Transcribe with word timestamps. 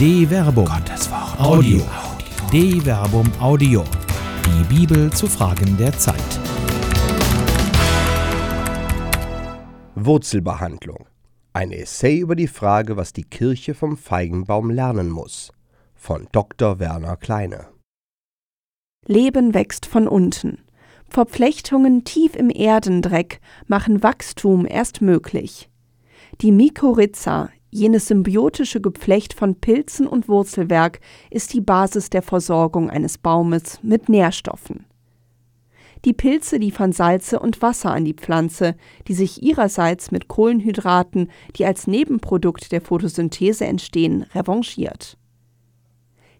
De 0.00 0.26
Verbum. 0.26 0.64
Gottes 0.64 1.10
Wort. 1.10 1.38
Audio. 1.38 1.82
De 2.50 2.80
Verbum 2.80 3.30
Audio. 3.38 3.84
Die 4.46 4.74
Bibel 4.74 5.12
zu 5.12 5.26
Fragen 5.26 5.76
der 5.76 5.92
Zeit. 5.92 6.40
Wurzelbehandlung. 9.94 11.06
Ein 11.52 11.70
Essay 11.72 12.16
über 12.16 12.34
die 12.34 12.46
Frage, 12.46 12.96
was 12.96 13.12
die 13.12 13.24
Kirche 13.24 13.74
vom 13.74 13.98
Feigenbaum 13.98 14.70
lernen 14.70 15.10
muss. 15.10 15.52
Von 15.94 16.28
Dr. 16.32 16.78
Werner 16.78 17.18
Kleine. 17.18 17.66
Leben 19.06 19.52
wächst 19.52 19.84
von 19.84 20.08
unten. 20.08 20.64
Verflechtungen 21.10 22.04
tief 22.04 22.36
im 22.36 22.48
Erdendreck 22.48 23.42
machen 23.66 24.02
Wachstum 24.02 24.64
erst 24.64 25.02
möglich. 25.02 25.68
Die 26.40 26.52
Mykorrhiza, 26.52 27.50
jenes 27.70 28.08
symbiotische 28.08 28.80
Geflecht 28.80 29.32
von 29.32 29.54
Pilzen 29.54 30.06
und 30.06 30.28
Wurzelwerk, 30.28 31.00
ist 31.30 31.52
die 31.54 31.60
Basis 31.60 32.10
der 32.10 32.22
Versorgung 32.22 32.90
eines 32.90 33.18
Baumes 33.18 33.78
mit 33.82 34.08
Nährstoffen. 34.08 34.86
Die 36.04 36.14
Pilze 36.14 36.56
liefern 36.56 36.92
Salze 36.92 37.38
und 37.38 37.60
Wasser 37.60 37.92
an 37.92 38.06
die 38.06 38.14
Pflanze, 38.14 38.74
die 39.06 39.14
sich 39.14 39.42
ihrerseits 39.42 40.10
mit 40.10 40.28
Kohlenhydraten, 40.28 41.30
die 41.56 41.66
als 41.66 41.86
Nebenprodukt 41.86 42.72
der 42.72 42.80
Photosynthese 42.80 43.66
entstehen, 43.66 44.22
revanchiert. 44.34 45.18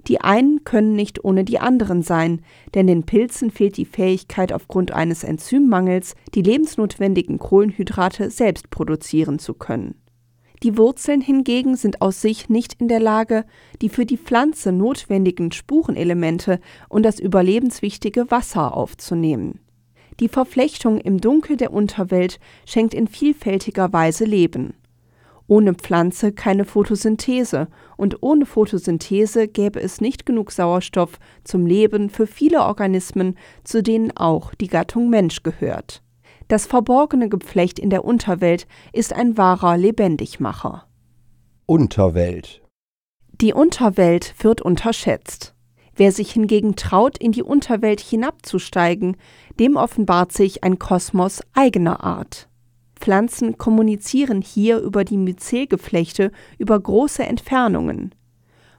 Die 0.06 0.22
einen 0.22 0.64
können 0.64 0.94
nicht 0.96 1.24
ohne 1.24 1.44
die 1.44 1.58
anderen 1.58 2.02
sein, 2.02 2.40
denn 2.74 2.86
den 2.86 3.04
Pilzen 3.04 3.50
fehlt 3.50 3.76
die 3.76 3.84
Fähigkeit 3.84 4.50
aufgrund 4.50 4.92
eines 4.92 5.24
Enzymmangels, 5.24 6.14
die 6.34 6.40
lebensnotwendigen 6.40 7.38
Kohlenhydrate 7.38 8.30
selbst 8.30 8.70
produzieren 8.70 9.38
zu 9.38 9.52
können. 9.52 10.00
Die 10.62 10.76
Wurzeln 10.76 11.22
hingegen 11.22 11.74
sind 11.74 12.02
aus 12.02 12.20
sich 12.20 12.50
nicht 12.50 12.74
in 12.74 12.88
der 12.88 13.00
Lage, 13.00 13.46
die 13.80 13.88
für 13.88 14.04
die 14.04 14.18
Pflanze 14.18 14.72
notwendigen 14.72 15.52
Spurenelemente 15.52 16.60
und 16.90 17.02
das 17.02 17.18
überlebenswichtige 17.18 18.30
Wasser 18.30 18.76
aufzunehmen. 18.76 19.60
Die 20.20 20.28
Verflechtung 20.28 20.98
im 20.98 21.18
Dunkel 21.18 21.56
der 21.56 21.72
Unterwelt 21.72 22.38
schenkt 22.66 22.92
in 22.92 23.08
vielfältiger 23.08 23.90
Weise 23.94 24.26
Leben. 24.26 24.74
Ohne 25.46 25.74
Pflanze 25.74 26.30
keine 26.30 26.66
Photosynthese 26.66 27.68
und 27.96 28.22
ohne 28.22 28.44
Photosynthese 28.44 29.48
gäbe 29.48 29.80
es 29.80 30.02
nicht 30.02 30.26
genug 30.26 30.52
Sauerstoff 30.52 31.18
zum 31.42 31.66
Leben 31.66 32.10
für 32.10 32.26
viele 32.26 32.60
Organismen, 32.60 33.36
zu 33.64 33.82
denen 33.82 34.14
auch 34.14 34.54
die 34.54 34.68
Gattung 34.68 35.08
Mensch 35.08 35.42
gehört. 35.42 36.02
Das 36.50 36.66
verborgene 36.66 37.28
Geflecht 37.28 37.78
in 37.78 37.90
der 37.90 38.04
Unterwelt 38.04 38.66
ist 38.92 39.12
ein 39.12 39.38
wahrer 39.38 39.76
Lebendigmacher. 39.76 40.84
Unterwelt. 41.64 42.60
Die 43.40 43.54
Unterwelt 43.54 44.34
wird 44.40 44.60
unterschätzt. 44.60 45.54
Wer 45.94 46.10
sich 46.10 46.32
hingegen 46.32 46.74
traut, 46.74 47.18
in 47.18 47.30
die 47.30 47.44
Unterwelt 47.44 48.00
hinabzusteigen, 48.00 49.16
dem 49.60 49.76
offenbart 49.76 50.32
sich 50.32 50.64
ein 50.64 50.80
Kosmos 50.80 51.40
eigener 51.52 52.02
Art. 52.02 52.48
Pflanzen 52.96 53.56
kommunizieren 53.56 54.42
hier 54.42 54.80
über 54.80 55.04
die 55.04 55.18
Myzelgeflechte 55.18 56.32
über 56.58 56.80
große 56.80 57.22
Entfernungen. 57.22 58.12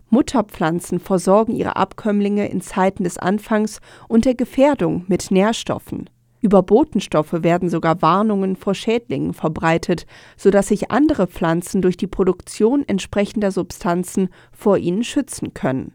Mutterpflanzen 0.10 1.00
versorgen 1.00 1.56
ihre 1.56 1.78
Abkömmlinge 1.78 2.50
in 2.50 2.60
Zeiten 2.60 3.06
des 3.06 3.18
Anfangs 3.18 3.80
und 4.10 4.26
der 4.26 4.36
Gefährdung 4.36 5.06
mit 5.08 5.32
Nährstoffen. 5.32 6.10
Über 6.42 6.64
Botenstoffe 6.64 7.44
werden 7.44 7.70
sogar 7.70 8.02
Warnungen 8.02 8.56
vor 8.56 8.74
Schädlingen 8.74 9.34
verbreitet, 9.34 10.08
sodass 10.36 10.68
sich 10.68 10.90
andere 10.90 11.28
Pflanzen 11.28 11.84
durch 11.84 11.98
die 11.98 12.08
Produktion 12.08 12.84
entsprechender 12.88 13.52
Substanzen 13.52 14.30
vor 14.52 14.80
ihnen 14.80 15.04
schützen 15.04 15.54
können. 15.54 15.94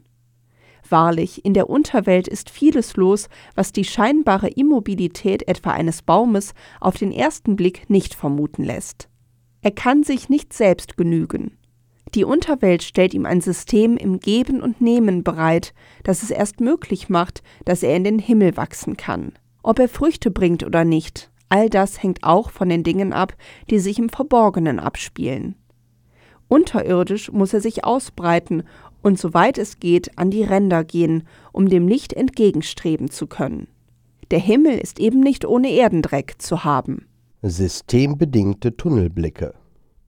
Wahrlich, 0.88 1.44
in 1.44 1.52
der 1.52 1.68
Unterwelt 1.68 2.28
ist 2.28 2.48
vieles 2.48 2.96
los, 2.96 3.28
was 3.56 3.72
die 3.72 3.84
scheinbare 3.84 4.48
Immobilität 4.48 5.48
etwa 5.48 5.70
eines 5.70 6.02
Baumes 6.02 6.54
auf 6.80 6.96
den 6.96 7.10
ersten 7.10 7.56
Blick 7.56 7.90
nicht 7.90 8.14
vermuten 8.14 8.62
lässt. 8.62 9.08
Er 9.62 9.72
kann 9.72 10.04
sich 10.04 10.28
nicht 10.28 10.52
selbst 10.52 10.96
genügen. 10.96 11.58
Die 12.14 12.22
Unterwelt 12.22 12.84
stellt 12.84 13.14
ihm 13.14 13.26
ein 13.26 13.40
System 13.40 13.96
im 13.96 14.20
Geben 14.20 14.62
und 14.62 14.80
Nehmen 14.80 15.24
bereit, 15.24 15.74
das 16.04 16.22
es 16.22 16.30
erst 16.30 16.60
möglich 16.60 17.08
macht, 17.08 17.42
dass 17.64 17.82
er 17.82 17.96
in 17.96 18.04
den 18.04 18.20
Himmel 18.20 18.56
wachsen 18.56 18.96
kann. 18.96 19.32
Ob 19.66 19.80
er 19.80 19.88
Früchte 19.88 20.30
bringt 20.30 20.62
oder 20.62 20.84
nicht, 20.84 21.28
all 21.48 21.68
das 21.68 22.00
hängt 22.00 22.22
auch 22.22 22.50
von 22.50 22.68
den 22.68 22.84
Dingen 22.84 23.12
ab, 23.12 23.34
die 23.68 23.80
sich 23.80 23.98
im 23.98 24.08
Verborgenen 24.08 24.78
abspielen. 24.78 25.56
Unterirdisch 26.46 27.32
muss 27.32 27.52
er 27.52 27.60
sich 27.60 27.84
ausbreiten 27.84 28.62
und 29.02 29.18
soweit 29.18 29.58
es 29.58 29.80
geht 29.80 30.16
an 30.16 30.30
die 30.30 30.44
Ränder 30.44 30.84
gehen, 30.84 31.24
um 31.50 31.68
dem 31.68 31.88
Licht 31.88 32.12
entgegenstreben 32.12 33.10
zu 33.10 33.26
können. 33.26 33.66
Der 34.30 34.38
Himmel 34.38 34.78
ist 34.78 35.00
eben 35.00 35.18
nicht 35.18 35.44
ohne 35.44 35.72
Erdendreck 35.72 36.36
zu 36.38 36.62
haben. 36.62 37.08
Systembedingte 37.42 38.76
Tunnelblicke. 38.76 39.52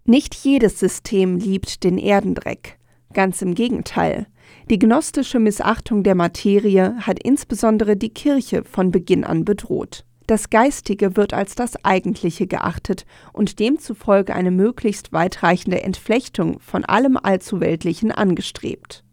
Nicht 0.05 0.37
jedes 0.37 0.79
System 0.79 1.37
liebt 1.37 1.83
den 1.83 1.99
Erdendreck. 1.99 2.79
Ganz 3.13 3.43
im 3.43 3.57
Gegenteil. 3.57 4.29
Die 4.71 4.79
gnostische 4.79 5.39
Missachtung 5.39 6.03
der 6.03 6.15
Materie 6.15 6.97
hat 7.01 7.23
insbesondere 7.23 7.97
die 7.97 8.11
Kirche 8.11 8.65
von 8.65 8.91
Beginn 8.91 9.25
an 9.25 9.45
bedroht. 9.45 10.05
Das 10.27 10.51
Geistige 10.51 11.17
wird 11.17 11.33
als 11.33 11.55
das 11.55 11.83
Eigentliche 11.87 12.47
geachtet 12.47 13.07
und 13.33 13.59
demzufolge 13.61 14.35
eine 14.35 14.51
möglichst 14.51 15.11
weitreichende 15.15 15.83
Entflechtung 15.83 16.61
von 16.61 16.85
allem 16.85 17.17
Allzuweltlichen 17.17 18.13
angestrebt. 18.13 19.05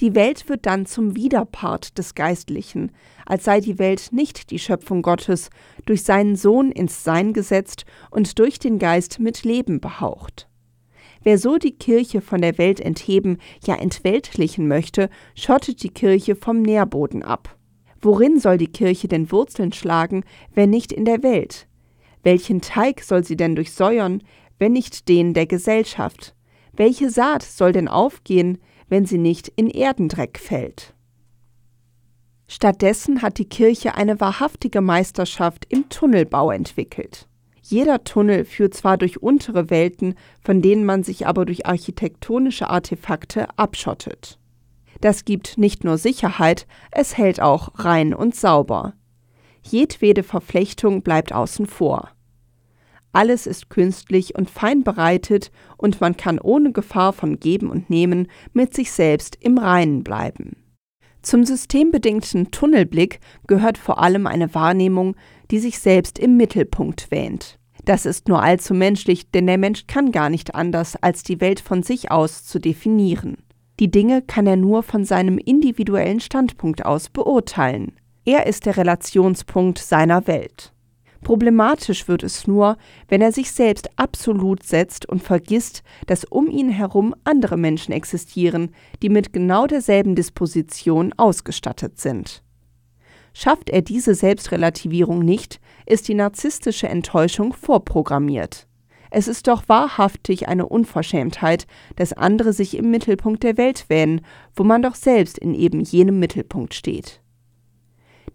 Die 0.00 0.16
Welt 0.16 0.48
wird 0.48 0.66
dann 0.66 0.84
zum 0.84 1.14
Widerpart 1.14 1.96
des 1.96 2.16
Geistlichen, 2.16 2.90
als 3.24 3.44
sei 3.44 3.60
die 3.60 3.78
Welt 3.78 4.08
nicht 4.10 4.50
die 4.50 4.58
Schöpfung 4.58 5.02
Gottes, 5.02 5.50
durch 5.86 6.02
seinen 6.02 6.34
Sohn 6.34 6.72
ins 6.72 7.04
Sein 7.04 7.32
gesetzt 7.32 7.84
und 8.10 8.38
durch 8.40 8.58
den 8.58 8.80
Geist 8.80 9.20
mit 9.20 9.44
Leben 9.44 9.80
behaucht. 9.80 10.48
Wer 11.26 11.38
so 11.38 11.58
die 11.58 11.72
Kirche 11.72 12.20
von 12.20 12.40
der 12.40 12.56
Welt 12.56 12.78
entheben, 12.78 13.38
ja 13.66 13.74
entweltlichen 13.74 14.68
möchte, 14.68 15.10
schottet 15.34 15.82
die 15.82 15.88
Kirche 15.88 16.36
vom 16.36 16.62
Nährboden 16.62 17.24
ab. 17.24 17.58
Worin 18.00 18.38
soll 18.38 18.58
die 18.58 18.68
Kirche 18.68 19.08
denn 19.08 19.32
Wurzeln 19.32 19.72
schlagen, 19.72 20.22
wenn 20.54 20.70
nicht 20.70 20.92
in 20.92 21.04
der 21.04 21.24
Welt? 21.24 21.66
Welchen 22.22 22.60
Teig 22.60 23.02
soll 23.02 23.24
sie 23.24 23.36
denn 23.36 23.56
durchsäuern, 23.56 24.22
wenn 24.60 24.70
nicht 24.70 25.08
den 25.08 25.34
der 25.34 25.46
Gesellschaft? 25.46 26.36
Welche 26.72 27.10
Saat 27.10 27.42
soll 27.42 27.72
denn 27.72 27.88
aufgehen, 27.88 28.58
wenn 28.88 29.04
sie 29.04 29.18
nicht 29.18 29.48
in 29.56 29.68
Erdendreck 29.68 30.38
fällt? 30.38 30.94
Stattdessen 32.46 33.22
hat 33.22 33.38
die 33.38 33.48
Kirche 33.48 33.96
eine 33.96 34.20
wahrhaftige 34.20 34.80
Meisterschaft 34.80 35.66
im 35.70 35.88
Tunnelbau 35.88 36.52
entwickelt. 36.52 37.26
Jeder 37.68 38.04
Tunnel 38.04 38.44
führt 38.44 38.74
zwar 38.74 38.96
durch 38.96 39.20
untere 39.20 39.70
Welten, 39.70 40.14
von 40.40 40.62
denen 40.62 40.84
man 40.84 41.02
sich 41.02 41.26
aber 41.26 41.44
durch 41.44 41.66
architektonische 41.66 42.70
Artefakte 42.70 43.48
abschottet. 43.58 44.38
Das 45.00 45.24
gibt 45.24 45.58
nicht 45.58 45.82
nur 45.82 45.98
Sicherheit, 45.98 46.68
es 46.92 47.18
hält 47.18 47.40
auch 47.40 47.70
rein 47.74 48.14
und 48.14 48.36
sauber. 48.36 48.94
Jedwede 49.62 50.22
Verflechtung 50.22 51.02
bleibt 51.02 51.32
außen 51.32 51.66
vor. 51.66 52.10
Alles 53.12 53.48
ist 53.48 53.68
künstlich 53.68 54.36
und 54.36 54.48
fein 54.48 54.84
bereitet 54.84 55.50
und 55.76 56.00
man 56.00 56.16
kann 56.16 56.38
ohne 56.38 56.70
Gefahr 56.70 57.12
von 57.12 57.40
Geben 57.40 57.68
und 57.68 57.90
Nehmen 57.90 58.28
mit 58.52 58.74
sich 58.74 58.92
selbst 58.92 59.38
im 59.40 59.58
Reinen 59.58 60.04
bleiben. 60.04 60.56
Zum 61.26 61.44
systembedingten 61.44 62.52
Tunnelblick 62.52 63.18
gehört 63.48 63.78
vor 63.78 64.00
allem 64.00 64.28
eine 64.28 64.54
Wahrnehmung, 64.54 65.16
die 65.50 65.58
sich 65.58 65.80
selbst 65.80 66.20
im 66.20 66.36
Mittelpunkt 66.36 67.10
wähnt. 67.10 67.58
Das 67.84 68.06
ist 68.06 68.28
nur 68.28 68.40
allzu 68.40 68.74
menschlich, 68.74 69.28
denn 69.32 69.48
der 69.48 69.58
Mensch 69.58 69.88
kann 69.88 70.12
gar 70.12 70.30
nicht 70.30 70.54
anders, 70.54 70.94
als 70.94 71.24
die 71.24 71.40
Welt 71.40 71.58
von 71.58 71.82
sich 71.82 72.12
aus 72.12 72.44
zu 72.44 72.60
definieren. 72.60 73.38
Die 73.80 73.90
Dinge 73.90 74.22
kann 74.22 74.46
er 74.46 74.54
nur 74.54 74.84
von 74.84 75.04
seinem 75.04 75.38
individuellen 75.38 76.20
Standpunkt 76.20 76.86
aus 76.86 77.08
beurteilen. 77.08 77.96
Er 78.24 78.46
ist 78.46 78.64
der 78.64 78.76
Relationspunkt 78.76 79.80
seiner 79.80 80.28
Welt. 80.28 80.72
Problematisch 81.26 82.06
wird 82.06 82.22
es 82.22 82.46
nur, 82.46 82.76
wenn 83.08 83.20
er 83.20 83.32
sich 83.32 83.50
selbst 83.50 83.90
absolut 83.96 84.62
setzt 84.62 85.08
und 85.08 85.20
vergisst, 85.20 85.82
dass 86.06 86.22
um 86.24 86.48
ihn 86.48 86.68
herum 86.68 87.16
andere 87.24 87.56
Menschen 87.56 87.90
existieren, 87.90 88.72
die 89.02 89.08
mit 89.08 89.32
genau 89.32 89.66
derselben 89.66 90.14
Disposition 90.14 91.12
ausgestattet 91.16 91.98
sind. 91.98 92.44
Schafft 93.34 93.70
er 93.70 93.82
diese 93.82 94.14
Selbstrelativierung 94.14 95.18
nicht, 95.18 95.58
ist 95.84 96.06
die 96.06 96.14
narzisstische 96.14 96.88
Enttäuschung 96.88 97.54
vorprogrammiert. 97.54 98.68
Es 99.10 99.26
ist 99.26 99.48
doch 99.48 99.64
wahrhaftig 99.68 100.46
eine 100.46 100.68
Unverschämtheit, 100.68 101.66
dass 101.96 102.12
andere 102.12 102.52
sich 102.52 102.76
im 102.76 102.92
Mittelpunkt 102.92 103.42
der 103.42 103.56
Welt 103.56 103.86
wähnen, 103.88 104.20
wo 104.54 104.62
man 104.62 104.80
doch 104.80 104.94
selbst 104.94 105.38
in 105.38 105.54
eben 105.54 105.80
jenem 105.80 106.20
Mittelpunkt 106.20 106.72
steht. 106.72 107.20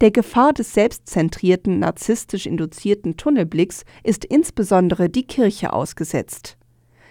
Der 0.01 0.09
Gefahr 0.09 0.51
des 0.51 0.73
selbstzentrierten, 0.73 1.77
narzisstisch 1.77 2.47
induzierten 2.47 3.17
Tunnelblicks 3.17 3.83
ist 4.03 4.25
insbesondere 4.25 5.11
die 5.11 5.27
Kirche 5.27 5.73
ausgesetzt. 5.73 6.57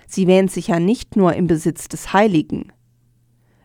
Sie 0.08 0.26
wähnt 0.26 0.50
sich 0.50 0.66
ja 0.66 0.80
nicht 0.80 1.14
nur 1.14 1.34
im 1.34 1.46
Besitz 1.46 1.86
des 1.86 2.12
Heiligen. 2.12 2.72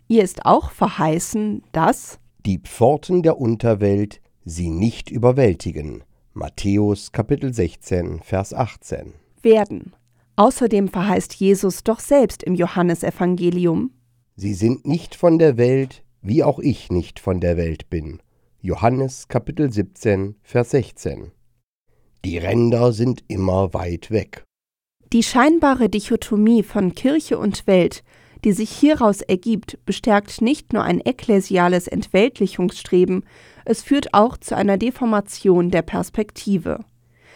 Ihr 0.07 0.23
ist 0.23 0.45
auch 0.45 0.69
verheißen, 0.69 1.63
dass 1.71 2.19
die 2.45 2.59
Pforten 2.59 3.23
der 3.23 3.39
Unterwelt 3.39 4.21
sie 4.43 4.69
nicht 4.69 5.09
überwältigen. 5.09 6.03
Matthäus 6.33 7.11
Kapitel 7.11 7.51
16, 7.51 8.19
Vers 8.21 8.53
18. 8.53 9.15
werden. 9.41 9.93
Außerdem 10.35 10.87
verheißt 10.87 11.33
Jesus 11.33 11.83
doch 11.83 11.99
selbst 11.99 12.43
im 12.43 12.53
Johannesevangelium. 12.53 13.89
Sie 14.35 14.53
sind 14.53 14.85
nicht 14.85 15.15
von 15.15 15.39
der 15.39 15.57
Welt, 15.57 16.03
wie 16.21 16.43
auch 16.43 16.59
ich 16.59 16.91
nicht 16.91 17.19
von 17.19 17.39
der 17.39 17.57
Welt 17.57 17.89
bin. 17.89 18.19
Johannes 18.65 19.27
Kapitel 19.27 19.71
17, 19.71 20.37
Vers 20.41 20.71
16. 20.71 21.31
Die 22.25 22.39
Ränder 22.39 22.93
sind 22.93 23.23
immer 23.27 23.75
weit 23.75 24.09
weg. 24.09 24.43
Die 25.13 25.21
scheinbare 25.21 25.87
Dichotomie 25.87 26.63
von 26.63 26.95
Kirche 26.95 27.37
und 27.37 27.67
Welt, 27.67 28.03
die 28.43 28.53
sich 28.53 28.71
hieraus 28.71 29.21
ergibt, 29.21 29.77
bestärkt 29.85 30.41
nicht 30.41 30.73
nur 30.73 30.81
ein 30.81 30.99
ekklesiales 30.99 31.87
Entweltlichungsstreben, 31.87 33.23
es 33.65 33.83
führt 33.83 34.15
auch 34.15 34.35
zu 34.35 34.57
einer 34.57 34.79
Deformation 34.79 35.69
der 35.69 35.83
Perspektive. 35.83 36.79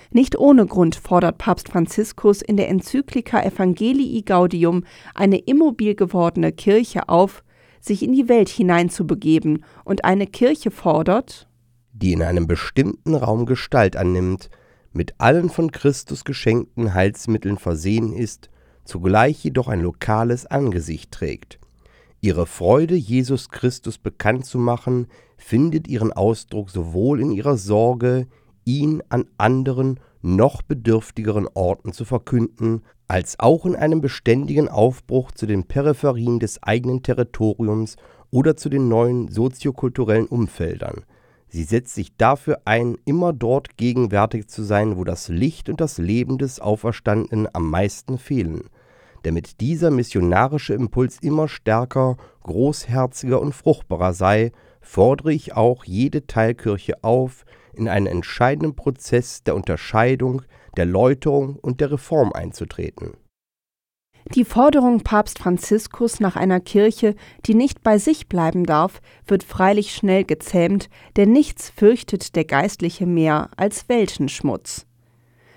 Nicht 0.10 0.36
ohne 0.36 0.66
Grund 0.66 0.96
fordert 0.96 1.38
Papst 1.38 1.70
Franziskus 1.70 2.42
in 2.42 2.58
der 2.58 2.70
Enzyklika 2.70 3.44
Evangelii 3.44 4.24
Gaudium 4.24 4.84
eine 5.14 5.38
immobil 5.38 5.94
gewordene 5.94 6.52
Kirche 6.54 7.08
auf, 7.08 7.44
sich 7.80 8.04
in 8.04 8.14
die 8.14 8.30
Welt 8.30 8.50
hineinzubegeben, 8.50 9.64
und 9.86 10.06
eine 10.06 10.28
Kirche 10.28 10.72
fordert, 10.72 11.48
die 11.94 12.14
in 12.14 12.24
einem 12.24 12.48
bestimmten 12.48 13.16
Raum 13.16 13.46
Gestalt 13.46 13.96
annimmt, 13.96 14.50
mit 14.92 15.16
allen 15.20 15.50
von 15.50 15.72
Christus 15.72 16.24
geschenkten 16.24 16.94
Heilsmitteln 16.94 17.58
versehen 17.58 18.14
ist, 18.14 18.50
zugleich 18.86 19.44
jedoch 19.44 19.68
ein 19.68 19.82
lokales 19.82 20.46
Angesicht 20.46 21.12
trägt. 21.12 21.60
Ihre 22.22 22.46
Freude, 22.46 22.96
Jesus 22.96 23.50
Christus 23.50 23.98
bekannt 23.98 24.46
zu 24.46 24.58
machen, 24.58 25.08
findet 25.38 25.88
ihren 25.88 26.12
Ausdruck 26.12 26.70
sowohl 26.70 27.22
in 27.22 27.32
ihrer 27.32 27.58
Sorge, 27.58 28.28
ihn 28.66 29.02
an 29.10 29.26
anderen, 29.38 30.00
noch 30.22 30.62
bedürftigeren 30.62 31.48
Orten 31.54 31.94
zu 31.94 32.04
verkünden, 32.04 32.82
als 33.10 33.38
auch 33.40 33.66
in 33.66 33.76
einem 33.76 34.00
beständigen 34.00 34.70
Aufbruch 34.70 35.32
zu 35.32 35.46
den 35.46 35.66
Peripherien 35.66 36.40
des 36.40 36.64
eigenen 36.64 37.04
Territoriums 37.04 37.98
oder 38.32 38.56
zu 38.56 38.70
den 38.70 38.88
neuen 38.88 39.28
soziokulturellen 39.28 40.28
Umfeldern. 40.28 41.04
Sie 41.50 41.64
setzt 41.64 41.96
sich 41.96 42.16
dafür 42.16 42.62
ein, 42.64 42.98
immer 43.04 43.34
dort 43.34 43.76
gegenwärtig 43.76 44.48
zu 44.48 44.64
sein, 44.64 44.96
wo 44.96 45.04
das 45.04 45.28
Licht 45.28 45.68
und 45.68 45.82
das 45.82 45.98
Leben 45.98 46.38
des 46.38 46.62
Auferstandenen 46.62 47.50
am 47.52 47.70
meisten 47.70 48.18
fehlen– 48.18 48.62
damit 49.24 49.60
dieser 49.60 49.92
missionarische 49.92 50.74
Impuls 50.74 51.20
immer 51.22 51.48
stärker, 51.48 52.18
großherziger 52.44 53.42
und 53.42 53.54
fruchtbarer 53.54 54.14
sei, 54.14 54.52
fordere 54.82 55.34
ich 55.34 55.56
auch 55.56 55.84
jede 55.84 56.26
Teilkirche 56.26 57.04
auf, 57.04 57.46
in 57.80 57.88
einen 57.88 58.08
entscheidenden 58.08 58.76
Prozess 58.76 59.44
der 59.44 59.56
Unterscheidung, 59.56 60.44
der 60.78 60.86
Läuterung 60.86 61.56
und 61.56 61.82
der 61.82 61.92
Reform 61.92 62.32
einzutreten. 62.34 63.14
Die 64.36 64.46
Forderung 64.46 65.02
Papst 65.02 65.40
Franziskus 65.40 66.20
nach 66.20 66.36
einer 66.36 66.60
Kirche, 66.60 67.16
die 67.46 67.56
nicht 67.56 67.82
bei 67.82 67.98
sich 67.98 68.28
bleiben 68.28 68.66
darf, 68.66 69.02
wird 69.26 69.44
freilich 69.44 69.96
schnell 69.96 70.24
gezähmt, 70.24 70.90
denn 71.16 71.32
nichts 71.32 71.70
fürchtet 71.70 72.36
der 72.36 72.46
Geistliche 72.46 73.08
mehr 73.08 73.50
als 73.58 73.90
Weltenschmutz. 73.90 74.86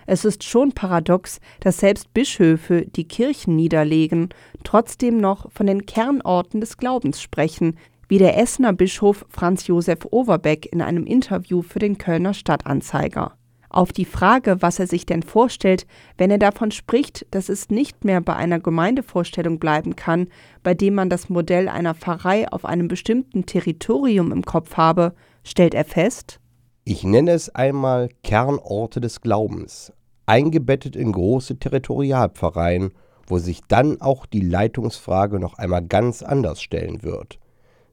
Es 0.06 0.24
ist 0.24 0.44
schon 0.44 0.72
paradox, 0.72 1.38
dass 1.60 1.78
selbst 1.78 2.12
Bischöfe, 2.14 2.86
die 2.86 3.06
Kirchen 3.06 3.56
niederlegen, 3.56 4.30
trotzdem 4.64 5.18
noch 5.18 5.50
von 5.52 5.66
den 5.66 5.86
Kernorten 5.86 6.60
des 6.60 6.76
Glaubens 6.76 7.20
sprechen, 7.20 7.78
wie 8.12 8.18
der 8.18 8.38
Essener 8.38 8.74
Bischof 8.74 9.24
Franz 9.30 9.66
Josef 9.68 10.00
Overbeck 10.10 10.70
in 10.70 10.82
einem 10.82 11.06
Interview 11.06 11.62
für 11.62 11.78
den 11.78 11.96
Kölner 11.96 12.34
Stadtanzeiger. 12.34 13.38
Auf 13.70 13.90
die 13.90 14.04
Frage, 14.04 14.60
was 14.60 14.78
er 14.78 14.86
sich 14.86 15.06
denn 15.06 15.22
vorstellt, 15.22 15.86
wenn 16.18 16.30
er 16.30 16.36
davon 16.36 16.72
spricht, 16.72 17.26
dass 17.30 17.48
es 17.48 17.70
nicht 17.70 18.04
mehr 18.04 18.20
bei 18.20 18.36
einer 18.36 18.60
Gemeindevorstellung 18.60 19.58
bleiben 19.58 19.96
kann, 19.96 20.28
bei 20.62 20.74
dem 20.74 20.94
man 20.94 21.08
das 21.08 21.30
Modell 21.30 21.70
einer 21.70 21.94
Pfarrei 21.94 22.46
auf 22.52 22.66
einem 22.66 22.86
bestimmten 22.86 23.46
Territorium 23.46 24.30
im 24.30 24.44
Kopf 24.44 24.76
habe, 24.76 25.14
stellt 25.42 25.72
er 25.72 25.86
fest, 25.86 26.38
ich 26.84 27.04
nenne 27.04 27.30
es 27.30 27.48
einmal 27.48 28.10
Kernorte 28.22 29.00
des 29.00 29.22
Glaubens, 29.22 29.90
eingebettet 30.26 30.96
in 30.96 31.12
große 31.12 31.58
Territorialpfarreien, 31.58 32.92
wo 33.26 33.38
sich 33.38 33.62
dann 33.68 34.02
auch 34.02 34.26
die 34.26 34.42
Leitungsfrage 34.42 35.40
noch 35.40 35.54
einmal 35.54 35.80
ganz 35.80 36.22
anders 36.22 36.60
stellen 36.60 37.02
wird. 37.02 37.38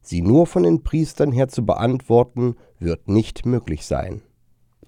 Sie 0.10 0.24
nur 0.24 0.48
von 0.48 0.64
den 0.64 0.82
Priestern 0.82 1.32
her 1.32 1.50
zu 1.50 1.64
beantworten, 1.64 2.56
wird 2.80 3.08
nicht 3.08 3.46
möglich 3.46 3.86
sein. 3.86 4.24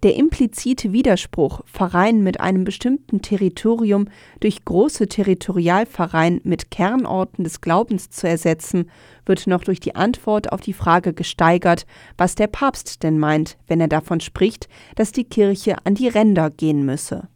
Der 0.02 0.16
implizite 0.16 0.94
Widerspruch, 0.94 1.62
Pfarreien 1.68 2.24
mit 2.24 2.40
einem 2.40 2.64
bestimmten 2.64 3.22
Territorium 3.22 4.08
durch 4.40 4.66
große 4.66 5.06
Territorialpfarreien 5.06 6.42
mit 6.44 6.72
Kernorten 6.72 7.44
des 7.44 7.62
Glaubens 7.62 8.10
zu 8.10 8.28
ersetzen, 8.28 8.90
wird 9.24 9.46
noch 9.46 9.64
durch 9.64 9.80
die 9.80 9.94
Antwort 9.94 10.52
auf 10.52 10.62
die 10.62 10.74
Frage 10.74 11.14
gesteigert, 11.14 11.86
was 12.18 12.34
der 12.34 12.48
Papst 12.48 13.04
denn 13.04 13.20
meint, 13.20 13.60
wenn 13.68 13.80
er 13.80 13.90
davon 13.90 14.22
spricht, 14.22 14.70
dass 14.96 15.12
die 15.12 15.26
Kirche 15.26 15.76
an 15.86 15.94
die 15.94 16.08
Ränder 16.08 16.50
gehen 16.50 16.84
müsse. 16.84 17.28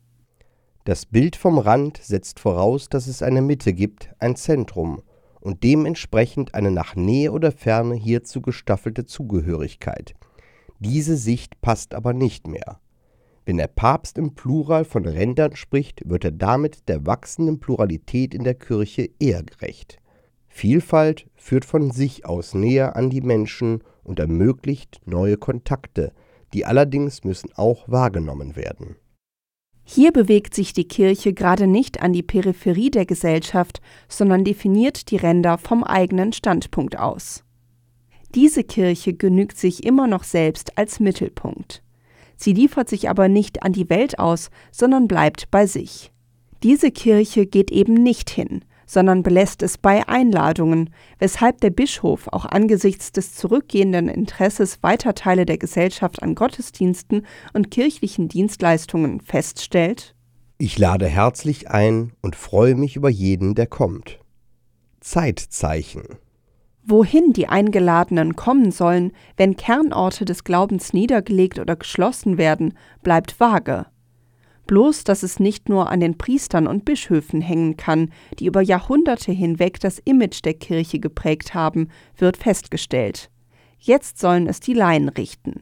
Das 0.86 1.06
Bild 1.06 1.36
vom 1.36 1.60
Rand 1.60 2.00
setzt 2.02 2.40
voraus, 2.40 2.90
dass 2.90 3.06
es 3.06 3.22
eine 3.22 3.44
Mitte 3.44 3.74
gibt, 3.74 4.10
ein 4.18 4.36
Zentrum 4.36 5.04
und 5.46 5.64
dementsprechend 5.64 6.56
eine 6.56 6.72
nach 6.72 6.96
Nähe 6.96 7.32
oder 7.32 7.52
Ferne 7.52 7.94
hierzu 7.94 8.42
gestaffelte 8.42 9.06
Zugehörigkeit. 9.06 10.16
Diese 10.80 11.16
Sicht 11.16 11.62
passt 11.62 11.94
aber 11.94 12.14
nicht 12.14 12.48
mehr. 12.48 12.80
Wenn 13.46 13.58
der 13.58 13.68
Papst 13.68 14.18
im 14.18 14.34
Plural 14.34 14.86
von 14.86 15.06
Rändern 15.06 15.56
spricht, 15.56 16.02
wird 16.10 16.26
er 16.26 16.32
damit 16.32 16.90
der 16.90 17.06
wachsenden 17.06 17.60
Pluralität 17.60 18.34
in 18.34 18.44
der 18.44 18.56
Kirche 18.56 19.12
eher 19.20 19.44
gerecht. 19.44 20.00
Vielfalt 20.48 21.28
führt 21.36 21.64
von 21.64 21.92
sich 21.92 22.26
aus 22.26 22.56
näher 22.56 22.96
an 22.96 23.12
die 23.12 23.22
Menschen 23.22 23.84
und 24.04 24.18
ermöglicht 24.18 25.00
neue 25.06 25.38
Kontakte, 25.38 26.12
die 26.54 26.66
allerdings 26.66 27.24
müssen 27.24 27.52
auch 27.56 27.88
wahrgenommen 27.88 28.56
werden. 28.56 28.96
Hier 29.88 30.12
bewegt 30.12 30.56
sich 30.56 30.74
die 30.74 30.88
Kirche 30.88 31.32
gerade 31.32 31.68
nicht 31.68 32.02
an 32.02 32.12
die 32.12 32.24
Peripherie 32.24 32.90
der 32.90 33.06
Gesellschaft, 33.06 33.82
sondern 34.10 34.44
definiert 34.44 35.12
die 35.12 35.18
Ränder 35.18 35.60
vom 35.60 35.84
eigenen 35.84 36.34
Standpunkt 36.34 36.98
aus. 36.98 37.44
Diese 38.34 38.64
Kirche 38.64 39.14
genügt 39.14 39.58
sich 39.58 39.86
immer 39.86 40.08
noch 40.08 40.24
selbst 40.24 40.78
als 40.78 41.00
Mittelpunkt. 41.00 41.84
Sie 42.36 42.52
liefert 42.52 42.90
sich 42.90 43.10
aber 43.10 43.30
nicht 43.30 43.64
an 43.64 43.74
die 43.74 43.90
Welt 43.90 44.18
aus, 44.20 44.50
sondern 44.72 45.08
bleibt 45.08 45.52
bei 45.52 45.68
sich. 45.68 46.12
Diese 46.64 46.92
Kirche 46.92 47.46
geht 47.46 47.72
eben 47.72 47.94
nicht 47.94 48.30
hin, 48.32 48.66
sondern 48.86 49.24
belässt 49.24 49.64
es 49.64 49.78
bei 49.78 50.08
Einladungen, 50.08 50.90
weshalb 51.20 51.62
der 51.62 51.70
Bischof 51.70 52.28
auch 52.28 52.46
angesichts 52.46 53.12
des 53.12 53.34
zurückgehenden 53.34 54.08
Interesses 54.08 54.82
weiter 54.84 55.16
Teile 55.16 55.46
der 55.46 55.58
Gesellschaft 55.58 56.22
an 56.22 56.36
Gottesdiensten 56.36 57.26
und 57.54 57.72
kirchlichen 57.72 58.28
Dienstleistungen 58.28 59.22
feststellt 59.22 60.16
Ich 60.58 60.78
lade 60.78 61.08
herzlich 61.08 61.70
ein 61.70 62.14
und 62.22 62.36
freue 62.36 62.76
mich 62.76 62.96
über 62.96 63.10
jeden, 63.10 63.56
der 63.56 63.68
kommt. 63.68 64.20
Zeitzeichen 65.00 66.04
Wohin 66.88 67.34
die 67.34 67.48
Eingeladenen 67.48 68.36
kommen 68.36 68.72
sollen, 68.72 69.12
wenn 69.38 69.58
Kernorte 69.58 70.24
des 70.24 70.44
Glaubens 70.44 70.94
niedergelegt 70.94 71.58
oder 71.58 71.76
geschlossen 71.76 72.38
werden, 72.38 72.76
bleibt 73.02 73.40
vage. 73.40 73.88
Bloß, 74.68 75.04
dass 75.04 75.24
es 75.24 75.40
nicht 75.40 75.70
nur 75.70 75.92
an 75.92 76.00
den 76.00 76.18
Priestern 76.18 76.68
und 76.68 76.86
Bischöfen 76.86 77.42
hängen 77.42 77.78
kann, 77.78 78.12
die 78.40 78.48
über 78.48 78.62
Jahrhunderte 78.62 79.32
hinweg 79.32 79.80
das 79.80 80.00
Image 80.00 80.44
der 80.44 80.56
Kirche 80.56 81.00
geprägt 81.00 81.54
haben, 81.54 81.90
wird 82.18 82.38
festgestellt. 82.38 83.30
Jetzt 83.78 84.20
sollen 84.20 84.48
es 84.48 84.60
die 84.60 84.74
Laien 84.74 85.10
richten. 85.10 85.62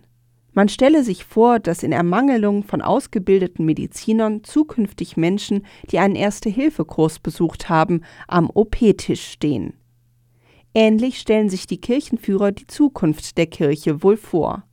Man 0.53 0.69
stelle 0.69 1.03
sich 1.03 1.25
vor, 1.25 1.60
dass 1.60 1.83
in 1.83 1.91
Ermangelung 1.91 2.63
von 2.63 2.81
ausgebildeten 2.81 3.65
Medizinern 3.65 4.43
zukünftig 4.43 5.17
Menschen, 5.17 5.65
die 5.91 5.98
einen 5.98 6.15
Erste-Hilfe-Kurs 6.15 7.19
besucht 7.19 7.69
haben, 7.69 8.01
am 8.27 8.51
OP-Tisch 8.53 9.31
stehen. 9.31 9.74
Ähnlich 10.75 11.19
stellen 11.19 11.50
sich 11.50 11.67
die 11.67 11.81
Kirchenführer 11.81 12.51
die 12.51 12.67
Zukunft 12.67 13.38
der 13.38 13.48
Kirche 13.48 14.03
wohl 14.03 14.17
vor. 14.17 14.63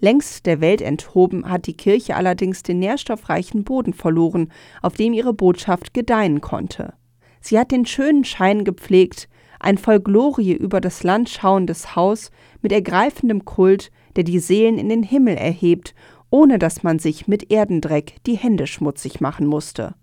Längst 0.00 0.46
der 0.46 0.60
Welt 0.60 0.80
enthoben 0.80 1.48
hat 1.48 1.66
die 1.66 1.76
Kirche 1.76 2.16
allerdings 2.16 2.62
den 2.62 2.78
nährstoffreichen 2.78 3.64
Boden 3.64 3.92
verloren, 3.92 4.50
auf 4.80 4.94
dem 4.94 5.12
ihre 5.12 5.34
Botschaft 5.34 5.92
gedeihen 5.92 6.40
konnte. 6.40 6.94
Sie 7.40 7.58
hat 7.58 7.70
den 7.70 7.84
schönen 7.86 8.24
Schein 8.24 8.64
gepflegt, 8.64 9.28
ein 9.60 9.76
voll 9.76 10.00
Glorie 10.00 10.52
über 10.52 10.80
das 10.80 11.02
Land 11.02 11.28
schauendes 11.28 11.94
Haus 11.94 12.30
mit 12.62 12.72
ergreifendem 12.72 13.44
Kult, 13.44 13.90
der 14.16 14.24
die 14.24 14.38
Seelen 14.38 14.78
in 14.78 14.88
den 14.88 15.02
Himmel 15.02 15.36
erhebt, 15.36 15.94
ohne 16.30 16.58
dass 16.58 16.82
man 16.82 16.98
sich 16.98 17.28
mit 17.28 17.52
Erdendreck 17.52 18.16
die 18.26 18.36
Hände 18.36 18.66
schmutzig 18.66 19.20
machen 19.20 19.46
musste. 19.46 19.94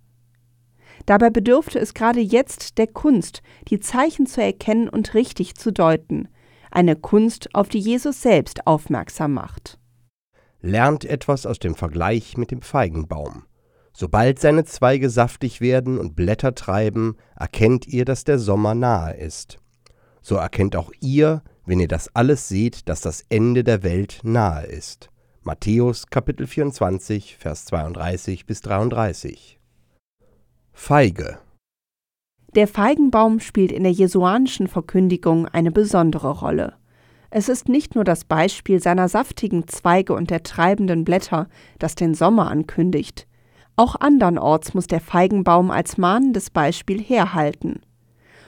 Dabei 1.06 1.30
bedürfte 1.30 1.80
es 1.80 1.94
gerade 1.94 2.20
jetzt 2.20 2.78
der 2.78 2.88
Kunst, 2.88 3.42
die 3.70 3.80
Zeichen 3.80 4.28
zu 4.28 4.42
erkennen 4.42 4.90
und 4.90 5.14
richtig 5.14 5.56
zu 5.56 5.72
deuten, 5.72 6.28
eine 6.70 6.96
Kunst, 6.96 7.56
auf 7.56 7.70
die 7.70 7.80
Jesus 7.80 8.22
selbst 8.22 8.68
aufmerksam 8.68 9.34
macht. 9.34 9.80
Lernt 10.62 11.06
etwas 11.06 11.46
aus 11.46 11.60
dem 11.60 11.76
Vergleich 11.76 12.38
mit 12.38 12.52
dem 12.52 12.62
Feigenbaum. 12.62 13.46
Sobald 13.94 14.40
seine 14.40 14.64
Zweige 14.64 15.10
saftig 15.10 15.62
werden 15.62 15.98
und 15.98 16.16
Blätter 16.16 16.54
treiben, 16.56 17.16
erkennt 17.36 17.88
ihr, 17.88 18.06
dass 18.06 18.24
der 18.24 18.38
Sommer 18.38 18.76
nahe 18.76 19.16
ist. 19.16 19.58
So 20.22 20.36
erkennt 20.36 20.76
auch 20.76 20.92
ihr, 21.00 21.42
wenn 21.66 21.80
ihr 21.80 21.88
das 21.88 22.16
alles 22.16 22.48
seht, 22.48 22.90
dass 22.90 23.02
das 23.02 23.26
Ende 23.30 23.64
der 23.64 23.84
Welt 23.84 24.20
nahe 24.24 24.66
ist. 24.66 25.10
Matthäus 25.44 26.08
Kapitel 26.08 26.46
24, 26.46 27.38
Vers 27.38 27.66
32 27.66 28.46
bis 28.46 28.62
33. 28.62 29.60
Feige. 30.74 31.40
Der 32.56 32.68
Feigenbaum 32.68 33.40
spielt 33.40 33.72
in 33.72 33.84
der 33.84 33.92
jesuanischen 33.92 34.68
Verkündigung 34.68 35.48
eine 35.48 35.72
besondere 35.72 36.32
Rolle. 36.32 36.76
Es 37.30 37.50
ist 37.50 37.68
nicht 37.68 37.96
nur 37.96 38.04
das 38.04 38.24
Beispiel 38.24 38.82
seiner 38.82 39.10
saftigen 39.10 39.68
Zweige 39.68 40.14
und 40.14 40.30
der 40.30 40.44
treibenden 40.44 41.04
Blätter, 41.04 41.48
das 41.78 41.96
den 41.96 42.14
Sommer 42.14 42.50
ankündigt. 42.50 43.28
Auch 43.76 43.96
andernorts 44.00 44.74
muss 44.74 44.88
der 44.88 45.02
Feigenbaum 45.02 45.70
als 45.70 45.98
mahnendes 45.98 46.50
Beispiel 46.50 47.02
herhalten. 47.02 47.82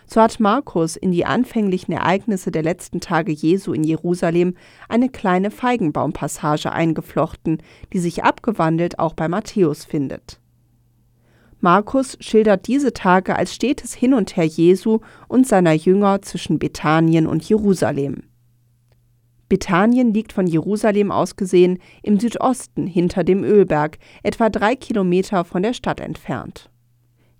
So 0.08 0.22
hat 0.22 0.40
Markus 0.40 0.96
in 0.96 1.12
die 1.12 1.26
anfänglichen 1.26 1.92
Ereignisse 1.92 2.50
der 2.50 2.64
letzten 2.64 3.00
Tage 3.00 3.32
Jesu 3.32 3.74
in 3.74 3.84
Jerusalem 3.84 4.56
eine 4.88 5.10
kleine 5.10 5.52
Feigenbaumpassage 5.52 6.72
eingeflochten, 6.72 7.62
die 7.94 8.00
sich 8.00 8.24
abgewandelt 8.24 8.98
auch 8.98 9.14
bei 9.14 9.28
Matthäus 9.28 9.86
findet. 9.86 10.40
Markus 11.60 12.18
schildert 12.22 12.68
diese 12.68 12.94
Tage 12.94 13.36
als 13.36 13.54
stetes 13.54 13.94
Hin 13.94 14.16
und 14.16 14.36
Her 14.36 14.46
Jesu 14.46 15.00
und 15.28 15.46
seiner 15.46 15.74
Jünger 15.74 16.24
zwischen 16.24 16.58
Bethanien 16.58 17.28
und 17.28 17.48
Jerusalem. 17.48 18.24
Bethanien 19.50 20.14
liegt 20.14 20.32
von 20.32 20.48
Jerusalem 20.48 21.12
aus 21.12 21.36
gesehen 21.36 21.80
im 22.04 22.20
Südosten 22.20 22.88
hinter 22.88 23.24
dem 23.24 23.44
Ölberg, 23.44 23.98
etwa 24.24 24.50
drei 24.50 24.76
Kilometer 24.76 25.44
von 25.44 25.64
der 25.64 25.74
Stadt 25.74 26.00
entfernt. 26.00 26.70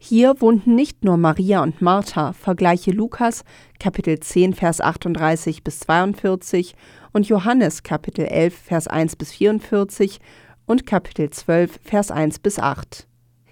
Hier 0.02 0.40
wohnten 0.40 0.76
nicht 0.76 1.04
nur 1.04 1.18
Maria 1.18 1.62
und 1.62 1.82
Martha, 1.82 2.32
vergleiche 2.34 2.92
Lukas 2.92 3.44
Kapitel 3.80 4.20
10 4.20 4.54
Vers 4.54 4.80
38 4.80 5.64
bis 5.64 5.82
42 5.82 6.74
und 7.12 7.28
Johannes 7.28 7.84
Kapitel 7.84 8.26
11 8.26 8.56
Vers 8.56 8.88
1 8.88 9.18
bis 9.18 9.34
44 9.34 10.20
und 10.66 10.86
Kapitel 10.86 11.30
12 11.30 11.80
Vers 11.84 12.12
1 12.12 12.40
bis 12.40 12.60
8. 12.60 13.08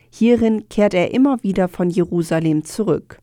Hierin 0.10 0.70
kehrt 0.70 0.94
er 0.94 1.14
immer 1.14 1.44
wieder 1.44 1.68
von 1.68 1.90
Jerusalem 1.90 2.64
zurück. 2.64 3.20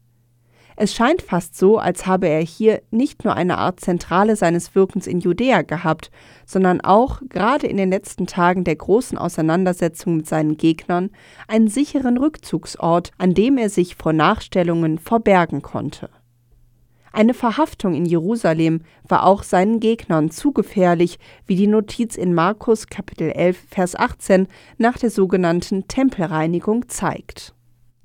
Es 0.76 0.92
scheint 0.92 1.22
fast 1.22 1.56
so, 1.56 1.78
als 1.78 2.06
habe 2.06 2.26
er 2.26 2.40
hier 2.40 2.82
nicht 2.90 3.24
nur 3.24 3.34
eine 3.34 3.58
Art 3.58 3.78
Zentrale 3.78 4.34
seines 4.34 4.74
Wirkens 4.74 5.06
in 5.06 5.20
Judäa 5.20 5.62
gehabt, 5.62 6.10
sondern 6.46 6.80
auch, 6.80 7.20
gerade 7.28 7.68
in 7.68 7.76
den 7.76 7.90
letzten 7.90 8.26
Tagen 8.26 8.64
der 8.64 8.74
großen 8.74 9.16
Auseinandersetzung 9.16 10.16
mit 10.16 10.26
seinen 10.26 10.56
Gegnern, 10.56 11.10
einen 11.46 11.68
sicheren 11.68 12.18
Rückzugsort, 12.18 13.12
an 13.18 13.34
dem 13.34 13.56
er 13.56 13.70
sich 13.70 13.94
vor 13.94 14.12
Nachstellungen 14.12 14.98
verbergen 14.98 15.62
konnte. 15.62 16.10
Eine 17.12 17.34
Verhaftung 17.34 17.94
in 17.94 18.06
Jerusalem 18.06 18.80
war 19.06 19.24
auch 19.24 19.44
seinen 19.44 19.78
Gegnern 19.78 20.32
zu 20.32 20.50
gefährlich, 20.50 21.20
wie 21.46 21.54
die 21.54 21.68
Notiz 21.68 22.16
in 22.16 22.34
Markus 22.34 22.88
Kapitel 22.88 23.30
11 23.30 23.56
Vers 23.70 23.94
18 23.94 24.48
nach 24.78 24.98
der 24.98 25.10
sogenannten 25.10 25.86
Tempelreinigung 25.86 26.88
zeigt. 26.88 27.53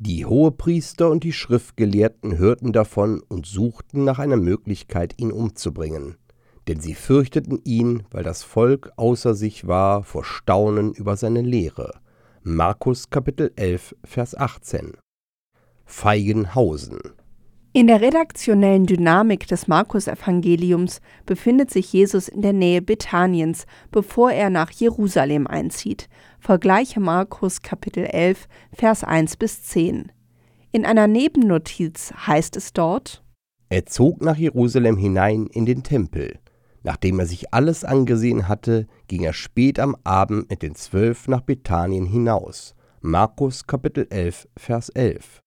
Die 0.02 0.26
Hohepriester 0.26 1.10
und 1.10 1.26
die 1.26 1.34
Schriftgelehrten 1.34 2.38
hörten 2.38 2.72
davon 2.72 3.22
und 3.28 3.46
suchten 3.46 4.06
nach 4.06 4.18
einer 4.18 4.38
Möglichkeit, 4.38 5.16
ihn 5.18 5.30
umzubringen. 5.30 6.16
Denn 6.70 6.80
sie 6.80 6.94
fürchteten 6.94 7.60
ihn, 7.66 8.04
weil 8.10 8.24
das 8.24 8.44
Volk 8.44 8.94
außer 8.96 9.34
sich 9.34 9.68
war 9.68 10.04
vor 10.04 10.24
Staunen 10.24 10.94
über 10.94 11.18
seine 11.18 11.42
Lehre. 11.42 12.00
Markus 12.44 13.10
Kapitel 13.10 13.52
11, 13.58 13.94
Vers 14.06 14.38
18. 14.38 14.94
Feigenhausen 15.84 17.00
in 17.72 17.86
der 17.86 18.02
redaktionellen 18.02 18.88
Dynamik 18.88 19.46
des 19.46 19.68
Markus-Evangeliums 19.68 21.02
befindet 21.28 21.70
sich 21.70 21.94
Jesus 21.94 22.28
in 22.28 22.42
der 22.42 22.52
Nähe 22.52 22.82
Bethaniens, 22.82 23.68
bevor 23.92 24.32
er 24.32 24.50
nach 24.50 24.72
Jerusalem 24.72 25.46
einzieht. 25.46 26.10
Vergleiche 26.40 27.00
Markus 27.00 27.62
Kapitel 27.62 28.06
11, 28.06 28.48
Vers 28.74 29.04
1 29.04 29.38
bis 29.38 29.64
10. 29.64 30.12
In 30.72 30.86
einer 30.86 31.08
Nebennotiz 31.08 32.14
heißt 32.26 32.56
es 32.56 32.74
dort: 32.74 33.24
Er 33.68 33.86
zog 33.86 34.22
nach 34.22 34.38
Jerusalem 34.38 34.98
hinein 34.98 35.48
in 35.48 35.66
den 35.66 35.84
Tempel. 35.84 36.40
Nachdem 36.82 37.20
er 37.20 37.26
sich 37.26 37.54
alles 37.54 37.84
angesehen 37.84 38.48
hatte, 38.48 38.88
ging 39.08 39.24
er 39.24 39.34
spät 39.34 39.80
am 39.80 39.98
Abend 40.06 40.50
mit 40.50 40.62
den 40.62 40.76
Zwölf 40.76 41.28
nach 41.28 41.42
Bethanien 41.42 42.06
hinaus. 42.06 42.74
Markus 43.02 43.68
Kapitel 43.68 44.08
11, 44.10 44.48
Vers 44.58 44.90
11. 44.90 45.42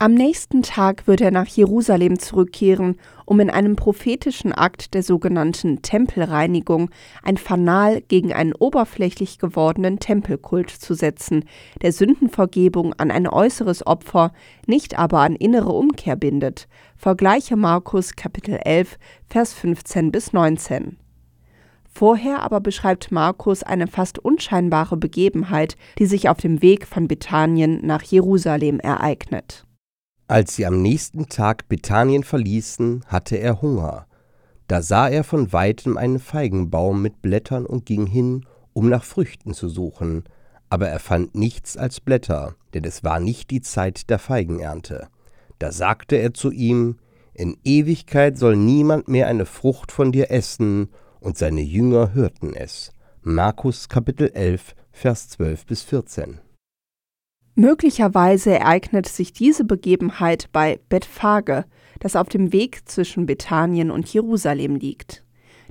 Am 0.00 0.12
nächsten 0.14 0.62
Tag 0.62 1.06
wird 1.06 1.20
er 1.20 1.30
nach 1.30 1.46
Jerusalem 1.46 2.18
zurückkehren, 2.18 2.98
um 3.26 3.38
in 3.38 3.48
einem 3.48 3.76
prophetischen 3.76 4.52
Akt 4.52 4.92
der 4.92 5.04
sogenannten 5.04 5.82
Tempelreinigung 5.82 6.90
ein 7.22 7.36
Fanal 7.36 8.00
gegen 8.00 8.32
einen 8.32 8.54
oberflächlich 8.54 9.38
gewordenen 9.38 10.00
Tempelkult 10.00 10.70
zu 10.70 10.94
setzen, 10.94 11.44
der 11.80 11.92
Sündenvergebung 11.92 12.92
an 12.94 13.12
ein 13.12 13.28
äußeres 13.28 13.86
Opfer, 13.86 14.32
nicht 14.66 14.98
aber 14.98 15.20
an 15.20 15.36
innere 15.36 15.70
Umkehr 15.70 16.16
bindet. 16.16 16.66
Vergleiche 16.96 17.54
Markus 17.54 18.16
Kapitel 18.16 18.58
11, 18.64 18.98
Vers 19.28 19.54
15 19.54 20.10
bis 20.10 20.32
19. 20.32 20.98
Vorher 21.88 22.42
aber 22.42 22.60
beschreibt 22.60 23.12
Markus 23.12 23.62
eine 23.62 23.86
fast 23.86 24.18
unscheinbare 24.18 24.96
Begebenheit, 24.96 25.76
die 26.00 26.06
sich 26.06 26.28
auf 26.28 26.38
dem 26.38 26.62
Weg 26.62 26.84
von 26.88 27.06
Bethanien 27.06 27.78
nach 27.86 28.02
Jerusalem 28.02 28.80
ereignet. 28.80 29.63
Als 30.34 30.56
sie 30.56 30.66
am 30.66 30.82
nächsten 30.82 31.28
Tag 31.28 31.68
Bethanien 31.68 32.24
verließen, 32.24 33.04
hatte 33.06 33.36
er 33.36 33.62
Hunger. 33.62 34.08
Da 34.66 34.82
sah 34.82 35.08
er 35.08 35.22
von 35.22 35.52
weitem 35.52 35.96
einen 35.96 36.18
Feigenbaum 36.18 37.00
mit 37.00 37.22
Blättern 37.22 37.64
und 37.64 37.86
ging 37.86 38.04
hin, 38.08 38.44
um 38.72 38.88
nach 38.88 39.04
Früchten 39.04 39.54
zu 39.54 39.68
suchen, 39.68 40.24
aber 40.68 40.88
er 40.88 40.98
fand 40.98 41.36
nichts 41.36 41.76
als 41.76 42.00
Blätter, 42.00 42.56
denn 42.74 42.82
es 42.82 43.04
war 43.04 43.20
nicht 43.20 43.52
die 43.52 43.60
Zeit 43.60 44.10
der 44.10 44.18
Feigenernte. 44.18 45.06
Da 45.60 45.70
sagte 45.70 46.16
er 46.16 46.34
zu 46.34 46.50
ihm, 46.50 46.96
In 47.32 47.56
Ewigkeit 47.62 48.36
soll 48.36 48.56
niemand 48.56 49.06
mehr 49.06 49.28
eine 49.28 49.46
Frucht 49.46 49.92
von 49.92 50.10
dir 50.10 50.32
essen, 50.32 50.88
und 51.20 51.38
seine 51.38 51.62
Jünger 51.62 52.12
hörten 52.12 52.54
es. 52.56 52.90
Markus 53.22 53.88
Kapitel 53.88 54.32
11, 54.34 54.74
Vers 54.90 55.28
12 55.28 55.64
bis 55.64 55.82
14. 55.82 56.40
Möglicherweise 57.56 58.58
ereignet 58.58 59.06
sich 59.06 59.32
diese 59.32 59.64
Begebenheit 59.64 60.48
bei 60.52 60.80
Bethphage, 60.88 61.64
das 62.00 62.16
auf 62.16 62.28
dem 62.28 62.52
Weg 62.52 62.88
zwischen 62.88 63.26
Bethanien 63.26 63.92
und 63.92 64.12
Jerusalem 64.12 64.74
liegt. 64.74 65.22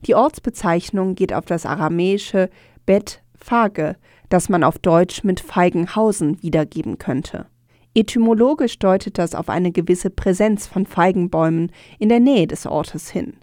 Die 0.06 0.16
Ortsbezeichnung 0.16 1.16
geht 1.16 1.34
auf 1.34 1.46
das 1.46 1.66
aramäische 1.66 2.50
Bethphage, 2.86 3.98
das 4.30 4.48
man 4.48 4.64
auf 4.64 4.80
Deutsch 4.80 5.24
mit 5.24 5.42
Feigenhausen 5.42 6.42
wiedergeben 6.42 6.98
könnte. 6.98 7.48
Etymologisch 7.94 8.80
deutet 8.80 9.18
das 9.18 9.36
auf 9.36 9.50
eine 9.50 9.72
gewisse 9.72 10.10
Präsenz 10.10 10.66
von 10.66 10.86
Feigenbäumen 10.86 11.72
in 12.00 12.10
der 12.10 12.20
Nähe 12.20 12.48
des 12.48 12.66
Ortes 12.66 13.10
hin. 13.10 13.36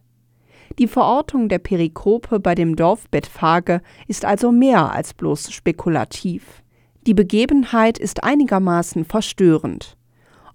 Die 0.78 0.88
Verortung 0.88 1.48
der 1.48 1.58
Perikope 1.58 2.40
bei 2.40 2.54
dem 2.54 2.74
Dorf 2.74 3.08
Bethphage 3.10 3.82
ist 4.08 4.24
also 4.24 4.50
mehr 4.50 4.92
als 4.92 5.14
bloß 5.14 5.52
spekulativ. 5.52 6.62
Die 7.10 7.14
Begebenheit 7.14 7.98
ist 7.98 8.22
einigermaßen 8.22 9.04
verstörend. 9.04 9.96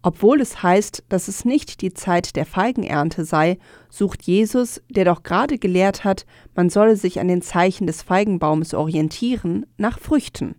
Obwohl 0.01 0.39
es 0.39 0.63
heißt, 0.63 1.03
dass 1.09 1.27
es 1.27 1.43
nicht 1.43 1.81
die 1.81 1.93
Zeit 1.93 2.37
der 2.37 2.45
Feigenernte 2.45 3.25
sei, 3.25 3.57
sucht 3.89 4.23
Jesus, 4.23 4.81
der 4.89 5.03
doch 5.03 5.23
gerade 5.23 5.57
gelehrt 5.57 6.05
hat, 6.05 6.25
man 6.55 6.69
solle 6.69 6.95
sich 6.95 7.19
an 7.19 7.27
den 7.27 7.41
Zeichen 7.41 7.87
des 7.87 8.03
Feigenbaumes 8.03 8.73
orientieren, 8.73 9.65
nach 9.75 9.99
Früchten. 9.99 10.55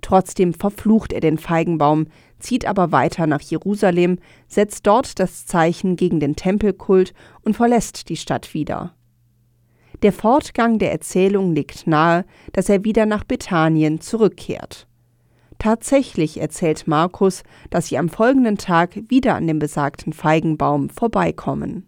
Trotzdem 0.00 0.54
verflucht 0.54 1.12
er 1.12 1.20
den 1.20 1.36
Feigenbaum, 1.36 2.06
zieht 2.38 2.64
aber 2.64 2.90
weiter 2.90 3.26
nach 3.26 3.42
Jerusalem, 3.42 4.18
setzt 4.48 4.86
dort 4.86 5.18
das 5.18 5.44
Zeichen 5.44 5.96
gegen 5.96 6.20
den 6.20 6.36
Tempelkult 6.36 7.12
und 7.42 7.54
verlässt 7.54 8.08
die 8.08 8.16
Stadt 8.16 8.54
wieder. 8.54 8.94
Der 10.00 10.14
Fortgang 10.14 10.78
der 10.78 10.90
Erzählung 10.90 11.54
legt 11.54 11.86
nahe, 11.86 12.24
dass 12.54 12.70
er 12.70 12.82
wieder 12.82 13.04
nach 13.04 13.24
Bethanien 13.24 14.00
zurückkehrt. 14.00 14.86
Tatsächlich 15.62 16.40
erzählt 16.40 16.88
Markus, 16.88 17.44
dass 17.70 17.86
sie 17.86 17.96
am 17.96 18.08
folgenden 18.08 18.58
Tag 18.58 19.00
wieder 19.08 19.36
an 19.36 19.46
dem 19.46 19.60
besagten 19.60 20.12
Feigenbaum 20.12 20.90
vorbeikommen. 20.90 21.86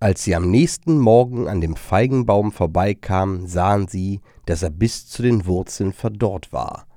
Als 0.00 0.24
sie 0.24 0.34
am 0.34 0.50
nächsten 0.50 0.98
Morgen 0.98 1.46
an 1.46 1.60
dem 1.60 1.76
Feigenbaum 1.76 2.50
vorbeikamen, 2.50 3.46
sahen 3.46 3.86
sie, 3.86 4.20
dass 4.46 4.64
er 4.64 4.70
bis 4.70 5.06
zu 5.06 5.22
den 5.22 5.46
Wurzeln 5.46 5.92
verdorrt 5.92 6.52
war. 6.52 6.88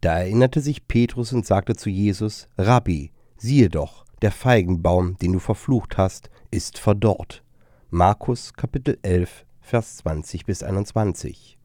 Da 0.00 0.20
erinnerte 0.20 0.60
sich 0.60 0.86
Petrus 0.86 1.32
und 1.32 1.46
sagte 1.46 1.74
zu 1.74 1.90
Jesus, 1.90 2.46
Rabbi, 2.56 3.10
siehe 3.36 3.68
doch, 3.68 4.04
der 4.22 4.30
Feigenbaum, 4.30 5.16
den 5.18 5.32
du 5.32 5.40
verflucht 5.40 5.98
hast, 5.98 6.30
ist 6.52 6.78
verdorrt. 6.78 7.42
Markus 7.90 8.52
Kapitel 8.52 9.00
11, 9.02 9.44
Vers 9.60 9.96
20 9.96 10.46
bis 10.46 10.62
21. 10.62 11.58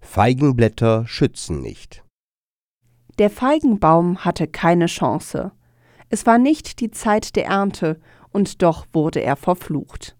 Feigenblätter 0.00 1.06
schützen 1.06 1.60
nicht. 1.60 2.02
Der 3.18 3.30
Feigenbaum 3.30 4.24
hatte 4.24 4.46
keine 4.46 4.86
Chance. 4.86 5.52
Es 6.10 6.26
war 6.26 6.36
nicht 6.36 6.80
die 6.80 6.90
Zeit 6.90 7.34
der 7.34 7.46
Ernte, 7.46 7.98
und 8.30 8.60
doch 8.60 8.86
wurde 8.92 9.22
er 9.22 9.36
verflucht. 9.36 10.16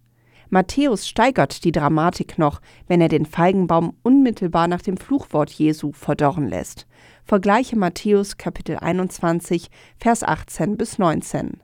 Matthäus 0.48 1.06
steigert 1.06 1.64
die 1.64 1.72
Dramatik 1.72 2.38
noch, 2.38 2.62
wenn 2.86 3.02
er 3.02 3.08
den 3.08 3.26
Feigenbaum 3.26 3.94
unmittelbar 4.02 4.68
nach 4.68 4.80
dem 4.80 4.96
Fluchwort 4.96 5.50
Jesu 5.50 5.92
verdorren 5.92 6.48
lässt. 6.48 6.86
Vergleiche 7.24 7.76
Matthäus 7.76 8.38
Kapitel 8.38 8.78
21, 8.78 9.68
Vers 9.98 10.22
18 10.22 10.78
bis 10.78 10.98
19. 10.98 11.60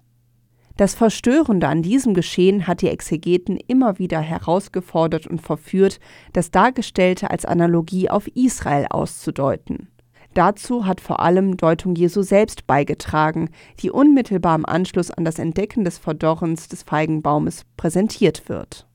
Das 0.76 0.94
Verstörende 0.94 1.68
an 1.68 1.82
diesem 1.82 2.12
Geschehen 2.12 2.66
hat 2.66 2.82
die 2.82 2.88
Exegeten 2.88 3.56
immer 3.56 3.98
wieder 3.98 4.20
herausgefordert 4.20 5.26
und 5.26 5.40
verführt, 5.40 6.00
das 6.32 6.50
Dargestellte 6.50 7.30
als 7.30 7.46
Analogie 7.46 8.10
auf 8.10 8.26
Israel 8.28 8.86
auszudeuten. 8.90 9.91
Dazu 10.34 10.86
hat 10.86 11.00
vor 11.00 11.20
allem 11.20 11.58
Deutung 11.58 11.94
Jesu 11.94 12.22
selbst 12.22 12.66
beigetragen, 12.66 13.50
die 13.80 13.90
unmittelbar 13.90 14.54
im 14.54 14.64
Anschluss 14.64 15.10
an 15.10 15.24
das 15.24 15.38
Entdecken 15.38 15.84
des 15.84 15.98
Verdorrens 15.98 16.68
des 16.68 16.82
Feigenbaumes 16.82 17.64
präsentiert 17.76 18.48
wird. 18.48 18.86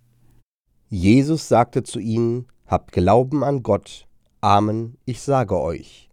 Jesus 0.89 1.47
sagte 1.47 1.83
zu 1.83 1.99
ihnen, 1.99 2.47
Habt 2.65 2.91
Glauben 2.91 3.43
an 3.43 3.63
Gott. 3.63 4.07
Amen, 4.41 4.97
ich 5.05 5.21
sage 5.21 5.59
euch. 5.59 6.09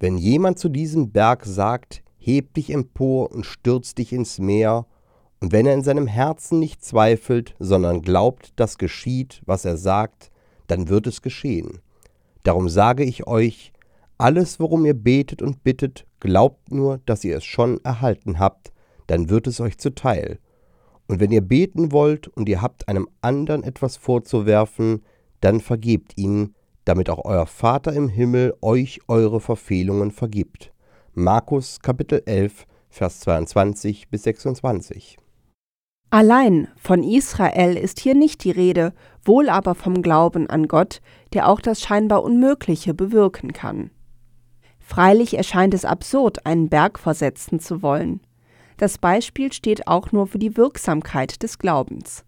Wenn 0.00 0.16
jemand 0.16 0.58
zu 0.58 0.68
diesem 0.68 1.12
Berg 1.12 1.44
sagt, 1.44 2.02
Heb 2.18 2.54
dich 2.54 2.70
empor 2.70 3.30
und 3.32 3.44
stürz 3.44 3.94
dich 3.94 4.12
ins 4.12 4.38
Meer, 4.38 4.86
und 5.40 5.50
wenn 5.50 5.66
er 5.66 5.74
in 5.74 5.82
seinem 5.82 6.06
Herzen 6.06 6.60
nicht 6.60 6.84
zweifelt, 6.84 7.56
sondern 7.58 8.02
glaubt, 8.02 8.52
dass 8.60 8.78
geschieht, 8.78 9.42
was 9.44 9.64
er 9.64 9.76
sagt, 9.76 10.30
dann 10.68 10.88
wird 10.88 11.08
es 11.08 11.20
geschehen. 11.20 11.80
Darum 12.44 12.68
sage 12.68 13.02
ich 13.02 13.26
euch, 13.26 13.72
alles, 14.22 14.60
worum 14.60 14.86
ihr 14.86 14.94
betet 14.94 15.42
und 15.42 15.64
bittet, 15.64 16.06
glaubt 16.20 16.70
nur, 16.70 17.00
dass 17.06 17.24
ihr 17.24 17.36
es 17.36 17.44
schon 17.44 17.80
erhalten 17.84 18.38
habt, 18.38 18.72
dann 19.08 19.28
wird 19.28 19.48
es 19.48 19.60
euch 19.60 19.78
zuteil. 19.78 20.38
Und 21.08 21.18
wenn 21.18 21.32
ihr 21.32 21.40
beten 21.40 21.90
wollt 21.90 22.28
und 22.28 22.48
ihr 22.48 22.62
habt 22.62 22.86
einem 22.86 23.08
anderen 23.20 23.64
etwas 23.64 23.96
vorzuwerfen, 23.96 25.02
dann 25.40 25.60
vergebt 25.60 26.12
ihnen, 26.16 26.54
damit 26.84 27.10
auch 27.10 27.24
euer 27.24 27.46
Vater 27.46 27.92
im 27.94 28.08
Himmel 28.08 28.54
euch 28.62 29.00
eure 29.08 29.40
Verfehlungen 29.40 30.12
vergibt. 30.12 30.72
Markus 31.14 31.80
Kapitel 31.80 32.22
11, 32.24 32.66
Vers 32.90 33.20
22 33.20 34.08
bis 34.08 34.22
26. 34.22 35.18
Allein 36.10 36.68
von 36.76 37.02
Israel 37.02 37.76
ist 37.76 37.98
hier 37.98 38.14
nicht 38.14 38.44
die 38.44 38.52
Rede, 38.52 38.92
wohl 39.24 39.48
aber 39.48 39.74
vom 39.74 40.00
Glauben 40.00 40.48
an 40.48 40.68
Gott, 40.68 41.00
der 41.32 41.48
auch 41.48 41.60
das 41.60 41.80
scheinbar 41.80 42.22
Unmögliche 42.22 42.94
bewirken 42.94 43.52
kann. 43.52 43.90
Freilich 44.92 45.38
erscheint 45.38 45.72
es 45.72 45.86
absurd, 45.86 46.44
einen 46.44 46.68
Berg 46.68 46.98
versetzen 46.98 47.60
zu 47.60 47.80
wollen. 47.80 48.20
Das 48.76 48.98
Beispiel 48.98 49.50
steht 49.50 49.86
auch 49.86 50.12
nur 50.12 50.26
für 50.26 50.38
die 50.38 50.58
Wirksamkeit 50.58 51.42
des 51.42 51.56
Glaubens. 51.56 52.26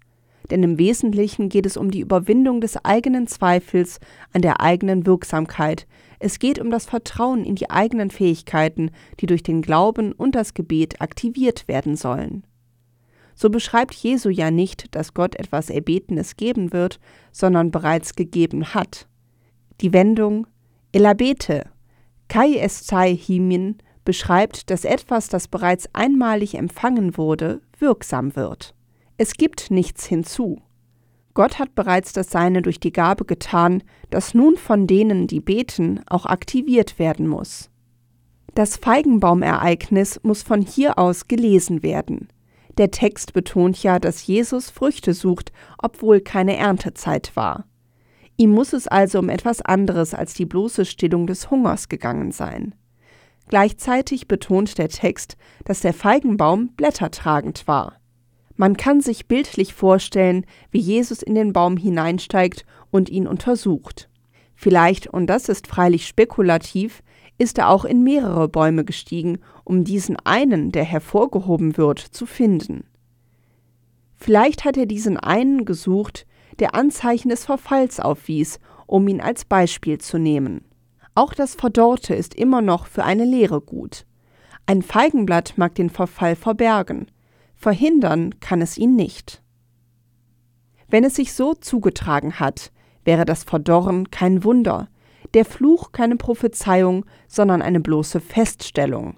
Denn 0.51 0.63
im 0.63 0.79
Wesentlichen 0.79 1.51
geht 1.51 1.67
es 1.67 1.77
um 1.77 1.91
die 1.91 2.01
Überwindung 2.01 2.63
des 2.63 2.83
eigenen 2.83 3.27
Zweifels 3.27 4.01
an 4.33 4.41
der 4.41 4.63
eigenen 4.63 5.05
Wirksamkeit. 5.05 5.87
Es 6.21 6.39
geht 6.39 6.59
um 6.59 6.71
das 6.71 6.87
Vertrauen 6.87 7.45
in 7.45 7.55
die 7.55 7.69
eigenen 7.69 8.11
Fähigkeiten, 8.11 8.93
die 9.21 9.27
durch 9.27 9.43
den 9.43 9.61
Glauben 9.61 10.13
und 10.13 10.35
das 10.35 10.55
Gebet 10.55 11.03
aktiviert 11.03 11.69
werden 11.69 11.97
sollen. 11.97 12.47
So 13.35 13.51
beschreibt 13.51 13.93
Jesu 13.93 14.31
ja 14.31 14.51
nicht, 14.51 14.95
dass 14.95 15.13
Gott 15.13 15.35
etwas 15.35 15.69
Erbetenes 15.69 16.39
geben 16.39 16.73
wird, 16.73 16.99
sondern 17.31 17.71
bereits 17.71 18.15
gegeben 18.15 18.73
hat. 18.73 19.07
Die 19.83 19.93
Wendung 19.93 20.47
Elabete 20.93 21.74
Kai 22.35 22.55
Estai 22.57 23.17
Himin 23.17 23.77
beschreibt, 24.05 24.69
dass 24.69 24.85
etwas, 24.85 25.29
das 25.29 25.47
bereits 25.47 25.89
einmalig 25.93 26.57
empfangen 26.57 27.17
wurde, 27.17 27.61
wirksam 27.79 28.35
wird. 28.35 28.75
Es 29.17 29.35
gibt 29.35 29.71
nichts 29.71 30.05
hinzu. 30.05 30.61
Gott 31.35 31.61
hat 31.61 31.77
bereits 31.77 32.13
das 32.13 32.31
Seine 32.31 32.61
durch 32.61 32.81
die 32.81 32.93
Gabe 32.93 33.25
getan, 33.25 33.85
das 34.11 34.35
nun 34.35 34.57
von 34.57 34.89
denen, 34.89 35.29
die 35.29 35.39
beten, 35.39 36.01
auch 36.09 36.27
aktiviert 36.27 36.99
werden 36.99 37.29
muss. 37.29 37.71
Das 38.57 38.79
Feigenbaumereignis 38.79 40.19
muss 40.25 40.43
von 40.43 40.61
hier 40.61 40.99
aus 40.99 41.29
gelesen 41.29 41.85
werden. 41.85 42.27
Der 42.79 42.91
Text 42.91 43.33
betont 43.33 43.81
ja, 43.85 44.01
dass 44.01 44.27
Jesus 44.27 44.71
Früchte 44.71 45.15
sucht, 45.15 45.53
obwohl 45.79 46.21
keine 46.21 46.57
Erntezeit 46.57 47.37
war. 47.37 47.65
Ihm 48.37 48.51
muss 48.51 48.73
es 48.73 48.89
also 48.89 49.21
um 49.21 49.29
etwas 49.29 49.63
anderes 49.63 50.15
als 50.15 50.35
die 50.35 50.47
bloße 50.47 50.85
Stillung 50.85 51.27
des 51.27 51.51
Hungers 51.51 51.89
gegangen 51.89 52.33
sein. 52.33 52.75
Gleichzeitig 53.49 54.27
betont 54.27 54.79
der 54.79 54.89
Text, 54.89 55.37
dass 55.65 55.81
der 55.81 55.95
Feigenbaum 55.95 56.69
blättertragend 56.77 57.69
war. 57.69 58.01
Man 58.57 58.77
kann 58.77 59.01
sich 59.01 59.27
bildlich 59.27 59.75
vorstellen, 59.75 60.47
wie 60.71 60.79
Jesus 60.79 61.23
in 61.23 61.35
den 61.35 61.53
Baum 61.53 61.77
hineinsteigt 61.77 62.65
und 62.91 63.11
ihn 63.11 63.27
untersucht. 63.27 64.09
Vielleicht, 64.55 65.09
und 65.09 65.27
das 65.27 65.49
ist 65.49 65.67
freilich 65.67 66.07
spekulativ, 66.07 67.03
ist 67.37 67.59
er 67.59 67.69
auch 67.69 67.85
in 67.85 68.05
mehrere 68.05 68.49
Bäume 68.49 68.85
gestiegen, 68.85 69.39
um 69.65 69.85
diesen 69.85 70.17
einen, 70.25 70.71
der 70.71 70.85
hervorgehoben 70.85 71.77
wird, 71.77 71.99
zu 71.99 72.27
finden. 72.27 72.85
Vielleicht 74.15 74.65
hat 74.65 74.77
er 74.77 74.87
diesen 74.87 75.17
einen 75.17 75.65
gesucht, 75.65 76.27
der 76.61 76.75
Anzeichen 76.75 77.29
des 77.29 77.45
Verfalls 77.45 78.01
aufwies, 78.01 78.61
um 78.87 79.09
ihn 79.09 79.21
als 79.21 79.45
Beispiel 79.45 79.99
zu 79.99 80.19
nehmen. 80.19 80.65
Auch 81.15 81.35
das 81.35 81.55
Verdorrte 81.55 82.15
ist 82.15 82.35
immer 82.35 82.61
noch 82.61 82.87
für 82.87 83.05
eine 83.05 83.25
Lehre 83.25 83.61
gut. 83.61 84.07
Ein 84.67 84.83
Feigenblatt 84.83 85.55
mag 85.57 85.75
den 85.75 85.91
Verfall 85.91 86.37
verbergen, 86.37 87.11
verhindern 87.55 88.41
kann 88.41 88.63
es 88.63 88.79
ihn 88.79 88.97
nicht. 88.97 89.43
Wenn 90.89 91.05
es 91.05 91.17
sich 91.17 91.33
so 91.33 91.55
zugetragen 91.55 92.41
hat, 92.41 92.73
wäre 93.05 93.25
das 93.25 93.45
Verdorren 93.45 94.11
kein 94.11 94.45
Wunder, 94.45 94.89
der 95.35 95.45
Fluch 95.45 95.93
keine 95.93 96.17
Prophezeiung, 96.17 97.05
sondern 97.29 97.63
eine 97.63 97.81
bloße 97.81 98.21
Feststellung. 98.21 99.17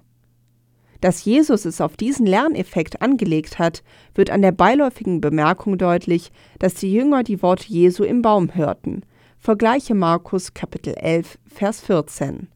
Dass 1.01 1.23
Jesus 1.23 1.65
es 1.65 1.79
auf 1.79 1.95
diesen 1.95 2.25
Lerneffekt 2.25 3.01
angelegt 3.01 3.59
hat, 3.59 3.83
wird 4.15 4.31
an 4.31 4.41
der 4.41 4.51
beiläufigen 4.51 5.21
Bemerkung 5.21 5.77
deutlich, 5.77 6.31
dass 6.59 6.73
die 6.73 6.91
Jünger 6.91 7.23
die 7.23 7.41
Worte 7.43 7.67
Jesu 7.67 8.03
im 8.03 8.21
Baum 8.21 8.55
hörten. 8.55 9.03
Vergleiche 9.37 9.93
Markus 9.93 10.53
Kapitel 10.55 10.95
11, 10.95 11.37
Vers 11.45 11.81
14. 11.81 12.47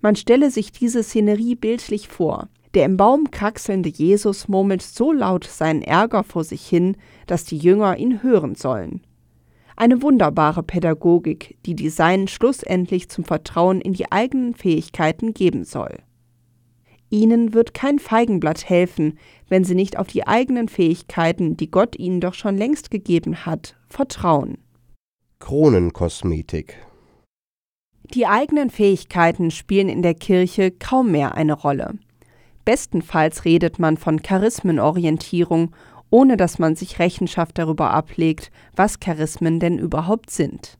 Man 0.00 0.14
stelle 0.14 0.50
sich 0.50 0.70
diese 0.70 1.02
Szenerie 1.02 1.56
bildlich 1.56 2.08
vor. 2.08 2.48
Der 2.74 2.84
im 2.84 2.96
Baum 2.96 3.30
kraxelnde 3.30 3.88
Jesus 3.88 4.48
murmelt 4.48 4.82
so 4.82 5.10
laut 5.10 5.44
seinen 5.44 5.82
Ärger 5.82 6.22
vor 6.22 6.44
sich 6.44 6.66
hin, 6.66 6.96
dass 7.26 7.44
die 7.44 7.56
Jünger 7.56 7.96
ihn 7.96 8.22
hören 8.22 8.54
sollen. 8.54 9.00
Eine 9.76 10.02
wunderbare 10.02 10.62
Pädagogik, 10.62 11.56
die 11.66 11.88
Seinen 11.88 12.28
schlussendlich 12.28 13.08
zum 13.08 13.24
Vertrauen 13.24 13.80
in 13.80 13.92
die 13.92 14.10
eigenen 14.12 14.54
Fähigkeiten 14.54 15.34
geben 15.34 15.64
soll. 15.64 15.98
Ihnen 17.16 17.54
wird 17.54 17.72
kein 17.72 17.98
Feigenblatt 17.98 18.68
helfen, 18.68 19.18
wenn 19.48 19.64
Sie 19.64 19.74
nicht 19.74 19.98
auf 19.98 20.06
die 20.06 20.26
eigenen 20.26 20.68
Fähigkeiten, 20.68 21.56
die 21.56 21.70
Gott 21.70 21.96
Ihnen 21.98 22.20
doch 22.20 22.34
schon 22.34 22.58
längst 22.58 22.90
gegeben 22.90 23.46
hat, 23.46 23.74
vertrauen. 23.88 24.58
Kronenkosmetik 25.38 26.76
Die 28.12 28.26
eigenen 28.26 28.68
Fähigkeiten 28.68 29.50
spielen 29.50 29.88
in 29.88 30.02
der 30.02 30.12
Kirche 30.12 30.70
kaum 30.70 31.10
mehr 31.10 31.34
eine 31.34 31.54
Rolle. 31.54 31.94
Bestenfalls 32.66 33.46
redet 33.46 33.78
man 33.78 33.96
von 33.96 34.20
Charismenorientierung, 34.20 35.74
ohne 36.10 36.36
dass 36.36 36.58
man 36.58 36.76
sich 36.76 36.98
Rechenschaft 36.98 37.56
darüber 37.56 37.92
ablegt, 37.92 38.50
was 38.74 39.00
Charismen 39.00 39.58
denn 39.58 39.78
überhaupt 39.78 40.28
sind. 40.28 40.76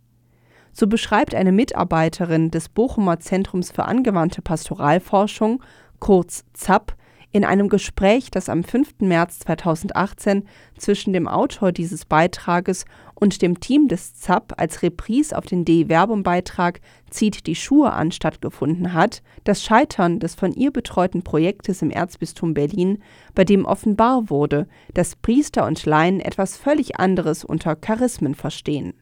So 0.75 0.87
beschreibt 0.87 1.35
eine 1.35 1.53
Mitarbeiterin 1.53 2.51
des 2.51 2.69
Bochumer 2.69 3.21
Zentrums 3.21 3.71
für 3.71 3.87
angewandte 3.87 4.43
Pastoralforschung 4.43 5.63
kurz 6.07 6.45
ZAP, 6.53 6.95
in 7.33 7.45
einem 7.45 7.69
Gespräch, 7.69 8.31
das 8.31 8.49
am 8.49 8.63
5. 8.63 9.01
März 9.01 9.41
2018 9.41 10.45
zwischen 10.79 11.13
dem 11.13 11.27
Autor 11.27 11.73
dieses 11.73 12.05
Beitrages 12.05 12.85
und 13.17 13.43
dem 13.43 13.59
Team 13.59 13.89
des 13.89 14.15
ZAP 14.15 14.55
als 14.57 14.85
Reprise 14.85 15.37
auf 15.37 15.47
den 15.47 15.65
De-Verbum-Beitrag 15.65 16.81
Zieht 17.11 17.49
die 17.49 17.57
Schuhe 17.57 17.93
an 17.93 18.13
stattgefunden 18.13 18.93
hat, 18.93 19.21
das 19.43 19.65
Scheitern 19.65 20.21
des 20.21 20.37
von 20.37 20.53
ihr 20.53 20.71
betreuten 20.71 21.23
Projektes 21.23 21.83
im 21.83 21.91
Erzbistum 21.91 22.55
Berlin, 22.55 23.03
bei 23.35 23.43
dem 23.43 23.65
offenbar 23.65 24.31
wurde, 24.31 24.69
dass 24.95 25.17
Priester 25.17 25.67
und 25.67 25.85
Laien 25.87 26.21
etwas 26.21 26.57
völlig 26.57 27.01
anderes 27.01 27.45
unter 27.45 27.75
Charismen 27.75 28.37
verstehen. 28.37 28.95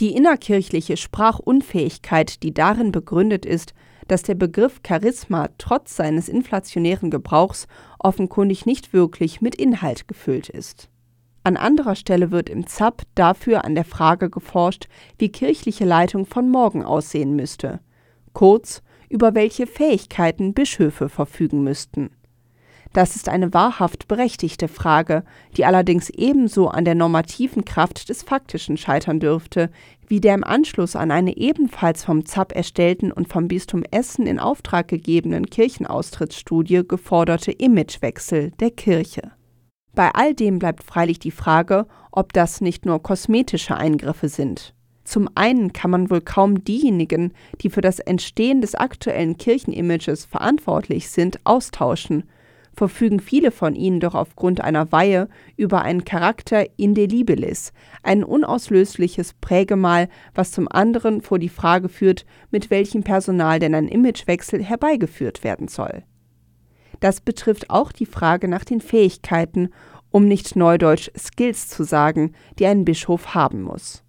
Die 0.00 0.14
innerkirchliche 0.14 0.98
Sprachunfähigkeit, 0.98 2.42
die 2.42 2.52
darin 2.52 2.92
begründet 2.92 3.46
ist, 3.46 3.72
dass 4.08 4.22
der 4.22 4.34
Begriff 4.34 4.80
Charisma 4.86 5.48
trotz 5.58 5.96
seines 5.96 6.28
inflationären 6.28 7.10
Gebrauchs 7.10 7.66
offenkundig 7.98 8.66
nicht 8.66 8.92
wirklich 8.92 9.40
mit 9.40 9.54
Inhalt 9.54 10.08
gefüllt 10.08 10.48
ist. 10.48 10.88
An 11.42 11.56
anderer 11.56 11.94
Stelle 11.94 12.32
wird 12.32 12.48
im 12.48 12.66
ZAP 12.66 13.02
dafür 13.14 13.64
an 13.64 13.74
der 13.74 13.84
Frage 13.84 14.30
geforscht, 14.30 14.88
wie 15.18 15.28
kirchliche 15.28 15.84
Leitung 15.84 16.26
von 16.26 16.50
morgen 16.50 16.84
aussehen 16.84 17.36
müsste, 17.36 17.80
kurz 18.32 18.82
über 19.08 19.34
welche 19.34 19.68
Fähigkeiten 19.68 20.54
Bischöfe 20.54 21.08
verfügen 21.08 21.62
müssten. 21.62 22.10
Das 22.92 23.14
ist 23.16 23.28
eine 23.28 23.52
wahrhaft 23.52 24.08
berechtigte 24.08 24.68
Frage, 24.68 25.24
die 25.56 25.64
allerdings 25.64 26.10
ebenso 26.10 26.68
an 26.68 26.84
der 26.84 26.94
normativen 26.94 27.64
Kraft 27.64 28.08
des 28.08 28.22
Faktischen 28.22 28.76
scheitern 28.76 29.20
dürfte, 29.20 29.70
wie 30.08 30.20
der 30.20 30.34
im 30.34 30.44
Anschluss 30.44 30.96
an 30.96 31.10
eine 31.10 31.36
ebenfalls 31.36 32.04
vom 32.04 32.24
ZAP 32.24 32.52
erstellten 32.52 33.12
und 33.12 33.28
vom 33.28 33.48
Bistum 33.48 33.82
Essen 33.90 34.26
in 34.26 34.38
Auftrag 34.38 34.88
gegebenen 34.88 35.46
Kirchenaustrittsstudie 35.46 36.82
geforderte 36.86 37.52
Imagewechsel 37.52 38.52
der 38.60 38.70
Kirche. 38.70 39.32
Bei 39.94 40.10
all 40.14 40.34
dem 40.34 40.58
bleibt 40.58 40.82
freilich 40.82 41.18
die 41.18 41.30
Frage, 41.30 41.86
ob 42.12 42.32
das 42.32 42.60
nicht 42.60 42.86
nur 42.86 43.02
kosmetische 43.02 43.76
Eingriffe 43.76 44.28
sind. 44.28 44.74
Zum 45.04 45.28
einen 45.34 45.72
kann 45.72 45.90
man 45.90 46.10
wohl 46.10 46.20
kaum 46.20 46.64
diejenigen, 46.64 47.32
die 47.60 47.70
für 47.70 47.80
das 47.80 48.00
Entstehen 48.00 48.60
des 48.60 48.74
aktuellen 48.74 49.38
Kirchenimages 49.38 50.24
verantwortlich 50.24 51.08
sind, 51.10 51.40
austauschen, 51.44 52.24
verfügen 52.76 53.20
viele 53.20 53.50
von 53.50 53.74
ihnen 53.74 54.00
doch 54.00 54.14
aufgrund 54.14 54.60
einer 54.60 54.92
Weihe 54.92 55.28
über 55.56 55.82
einen 55.82 56.04
Charakter 56.04 56.66
indelibilis, 56.78 57.72
ein 58.02 58.22
unauslösliches 58.22 59.32
Prägemal, 59.40 60.08
was 60.34 60.52
zum 60.52 60.68
anderen 60.70 61.22
vor 61.22 61.38
die 61.38 61.48
Frage 61.48 61.88
führt, 61.88 62.26
mit 62.50 62.70
welchem 62.70 63.02
Personal 63.02 63.58
denn 63.58 63.74
ein 63.74 63.88
Imagewechsel 63.88 64.62
herbeigeführt 64.62 65.42
werden 65.42 65.68
soll. 65.68 66.04
Das 67.00 67.20
betrifft 67.20 67.70
auch 67.70 67.92
die 67.92 68.06
Frage 68.06 68.46
nach 68.46 68.64
den 68.64 68.80
Fähigkeiten, 68.80 69.70
um 70.10 70.26
nicht 70.26 70.56
neudeutsch 70.56 71.10
Skills 71.16 71.68
zu 71.68 71.82
sagen, 71.82 72.32
die 72.58 72.66
ein 72.66 72.84
Bischof 72.84 73.34
haben 73.34 73.62
muss. 73.62 74.02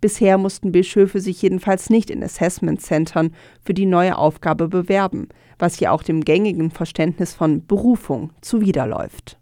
Bisher 0.00 0.38
mussten 0.38 0.72
Bischöfe 0.72 1.20
sich 1.20 1.42
jedenfalls 1.42 1.90
nicht 1.90 2.10
in 2.10 2.24
Assessment 2.24 2.80
Centern 2.80 3.34
für 3.62 3.74
die 3.74 3.84
neue 3.84 4.16
Aufgabe 4.16 4.68
bewerben, 4.68 5.28
was 5.60 5.80
ja 5.80 5.90
auch 5.90 6.02
dem 6.02 6.24
gängigen 6.24 6.70
Verständnis 6.70 7.34
von 7.34 7.66
Berufung 7.66 8.30
zuwiderläuft. 8.40 9.38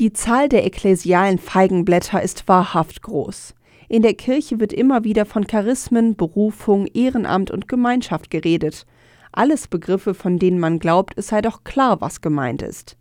Die 0.00 0.12
Zahl 0.12 0.48
der 0.48 0.64
ekklesialen 0.64 1.38
Feigenblätter 1.38 2.22
ist 2.22 2.48
wahrhaft 2.48 3.02
groß. 3.02 3.54
In 3.88 4.02
der 4.02 4.14
Kirche 4.14 4.58
wird 4.58 4.72
immer 4.72 5.04
wieder 5.04 5.26
von 5.26 5.46
Charismen, 5.46 6.16
Berufung, 6.16 6.86
Ehrenamt 6.86 7.50
und 7.50 7.68
Gemeinschaft 7.68 8.30
geredet. 8.30 8.86
Alles 9.32 9.68
Begriffe, 9.68 10.14
von 10.14 10.38
denen 10.38 10.58
man 10.58 10.78
glaubt, 10.78 11.14
es 11.16 11.28
sei 11.28 11.42
doch 11.42 11.64
klar, 11.64 12.00
was 12.00 12.20
gemeint 12.20 12.62
ist. 12.62 12.96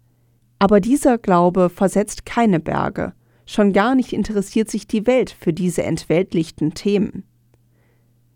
Aber 0.59 0.79
dieser 0.79 1.17
Glaube 1.17 1.69
versetzt 1.69 2.25
keine 2.25 2.59
Berge, 2.59 3.13
Schon 3.53 3.73
gar 3.73 3.95
nicht 3.95 4.13
interessiert 4.13 4.69
sich 4.69 4.87
die 4.87 5.05
Welt 5.07 5.35
für 5.37 5.51
diese 5.51 5.83
entweltlichten 5.83 6.73
Themen. 6.73 7.25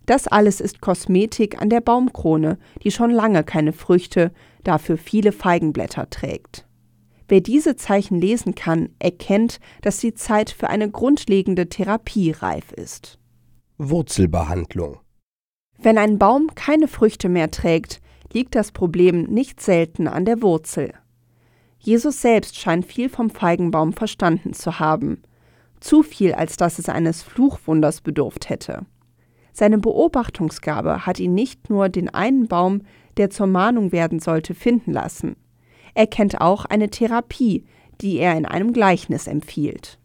Das 0.05 0.27
alles 0.27 0.61
ist 0.61 0.81
Kosmetik 0.81 1.61
an 1.61 1.69
der 1.69 1.81
Baumkrone, 1.81 2.57
die 2.83 2.91
schon 2.91 3.09
lange 3.09 3.43
keine 3.43 3.73
Früchte, 3.73 4.31
dafür 4.63 4.97
viele 4.97 5.31
Feigenblätter 5.31 6.09
trägt. 6.09 6.65
Wer 7.27 7.41
diese 7.41 7.75
Zeichen 7.75 8.21
lesen 8.21 8.53
kann, 8.53 8.89
erkennt, 8.99 9.59
dass 9.81 9.97
die 9.97 10.13
Zeit 10.13 10.51
für 10.51 10.69
eine 10.69 10.91
grundlegende 10.91 11.67
Therapie 11.69 12.31
reif 12.31 12.71
ist. 12.71 13.17
Wurzelbehandlung 13.77 14.99
Wenn 15.79 15.97
ein 15.97 16.19
Baum 16.19 16.53
keine 16.53 16.87
Früchte 16.87 17.27
mehr 17.27 17.49
trägt, 17.49 17.99
liegt 18.31 18.53
das 18.53 18.71
Problem 18.71 19.23
nicht 19.23 19.59
selten 19.59 20.07
an 20.07 20.25
der 20.25 20.41
Wurzel. 20.43 20.93
Jesus 21.79 22.21
selbst 22.21 22.57
scheint 22.57 22.85
viel 22.85 23.09
vom 23.09 23.29
Feigenbaum 23.29 23.93
verstanden 23.93 24.53
zu 24.53 24.79
haben, 24.79 25.23
zu 25.79 26.03
viel, 26.03 26.33
als 26.33 26.57
dass 26.57 26.79
es 26.79 26.89
eines 26.89 27.23
Fluchwunders 27.23 28.01
bedurft 28.01 28.49
hätte. 28.49 28.85
Seine 29.57 29.77
Beobachtungsgabe 29.77 31.05
hat 31.05 31.17
ihn 31.17 31.33
nicht 31.33 31.69
nur 31.69 31.87
den 31.87 32.13
einen 32.13 32.49
Baum, 32.49 32.81
der 33.15 33.29
zur 33.29 33.47
Mahnung 33.47 33.93
werden 33.93 34.19
sollte, 34.19 34.53
finden 34.53 34.91
lassen. 34.91 35.37
Er 35.93 36.07
kennt 36.07 36.41
auch 36.41 36.65
eine 36.65 36.89
Therapie, 36.89 37.63
die 38.01 38.17
er 38.17 38.35
in 38.35 38.45
einem 38.45 38.73
Gleichnis 38.73 39.27
empfiehlt. 39.27 39.97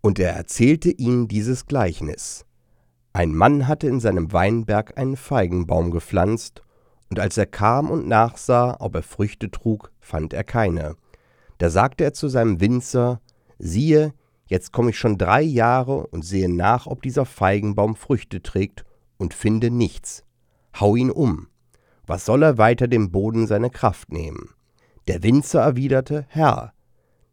Und 0.00 0.18
er 0.18 0.32
erzählte 0.32 0.90
ihnen 0.90 1.28
dieses 1.28 1.66
Gleichnis. 1.66 2.46
Ein 3.12 3.34
Mann 3.34 3.68
hatte 3.68 3.88
in 3.88 4.00
seinem 4.00 4.32
Weinberg 4.32 4.96
einen 4.96 5.16
Feigenbaum 5.16 5.90
gepflanzt 5.90 6.62
und 7.10 7.20
als 7.20 7.36
er 7.36 7.46
kam 7.46 7.90
und 7.90 8.08
nachsah, 8.08 8.78
ob 8.80 8.94
er 8.94 9.02
Früchte 9.02 9.50
trug, 9.50 9.92
fand 10.00 10.32
er 10.32 10.44
keine. 10.44 10.96
Da 11.58 11.68
sagte 11.68 12.04
er 12.04 12.14
zu 12.14 12.28
seinem 12.28 12.58
Winzer, 12.60 13.20
siehe, 13.58 14.14
jetzt 14.46 14.72
komme 14.72 14.90
ich 14.90 14.98
schon 14.98 15.18
drei 15.18 15.42
Jahre 15.42 16.06
und 16.06 16.24
sehe 16.24 16.52
nach, 16.52 16.86
ob 16.86 17.02
dieser 17.02 17.24
Feigenbaum 17.24 17.96
Früchte 17.96 18.42
trägt, 18.42 18.84
und 19.16 19.32
finde 19.32 19.70
nichts. 19.70 20.24
Hau 20.78 20.96
ihn 20.96 21.10
um. 21.10 21.48
Was 22.06 22.24
soll 22.24 22.42
er 22.42 22.58
weiter 22.58 22.88
dem 22.88 23.10
Boden 23.10 23.46
seine 23.46 23.70
Kraft 23.70 24.12
nehmen? 24.12 24.50
Der 25.06 25.22
Winzer 25.22 25.60
erwiderte, 25.60 26.26
Herr, 26.28 26.72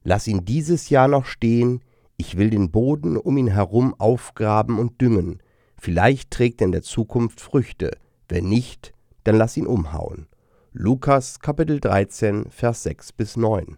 lass 0.04 0.28
ihn 0.28 0.46
dieses 0.46 0.90
Jahr 0.90 1.08
noch 1.08 1.26
stehen, 1.26 1.82
ich 2.18 2.38
will 2.38 2.50
den 2.50 2.72
Boden 2.72 3.18
um 3.18 3.38
ihn 3.38 3.48
herum 3.48 3.96
aufgraben 3.98 4.78
und 4.78 5.02
düngen, 5.02 5.42
vielleicht 5.78 6.32
trägt 6.32 6.62
er 6.62 6.66
in 6.66 6.72
der 6.72 6.84
Zukunft 6.84 7.42
Früchte, 7.42 7.98
wenn 8.30 8.48
nicht, 8.48 8.94
dann 9.24 9.38
lass 9.38 9.58
ihn 9.58 9.68
umhauen. 9.68 10.28
Lukas 10.72 11.40
Kapitel 11.40 11.80
13, 11.80 12.50
Vers 12.50 12.84
6 12.84 13.14
bis 13.14 13.38
9. 13.38 13.78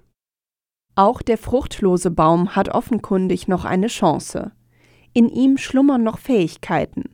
Auch 0.95 1.23
der 1.23 1.39
fruchtlose 1.39 2.12
Baum 2.12 2.56
hat 2.56 2.69
offenkundig 2.69 3.47
noch 3.47 3.65
eine 3.65 3.88
Chance. 3.88 4.51
In 5.13 5.27
ihm 5.27 5.58
schlummern 5.58 6.03
noch 6.03 6.19
Fähigkeiten. 6.19 7.06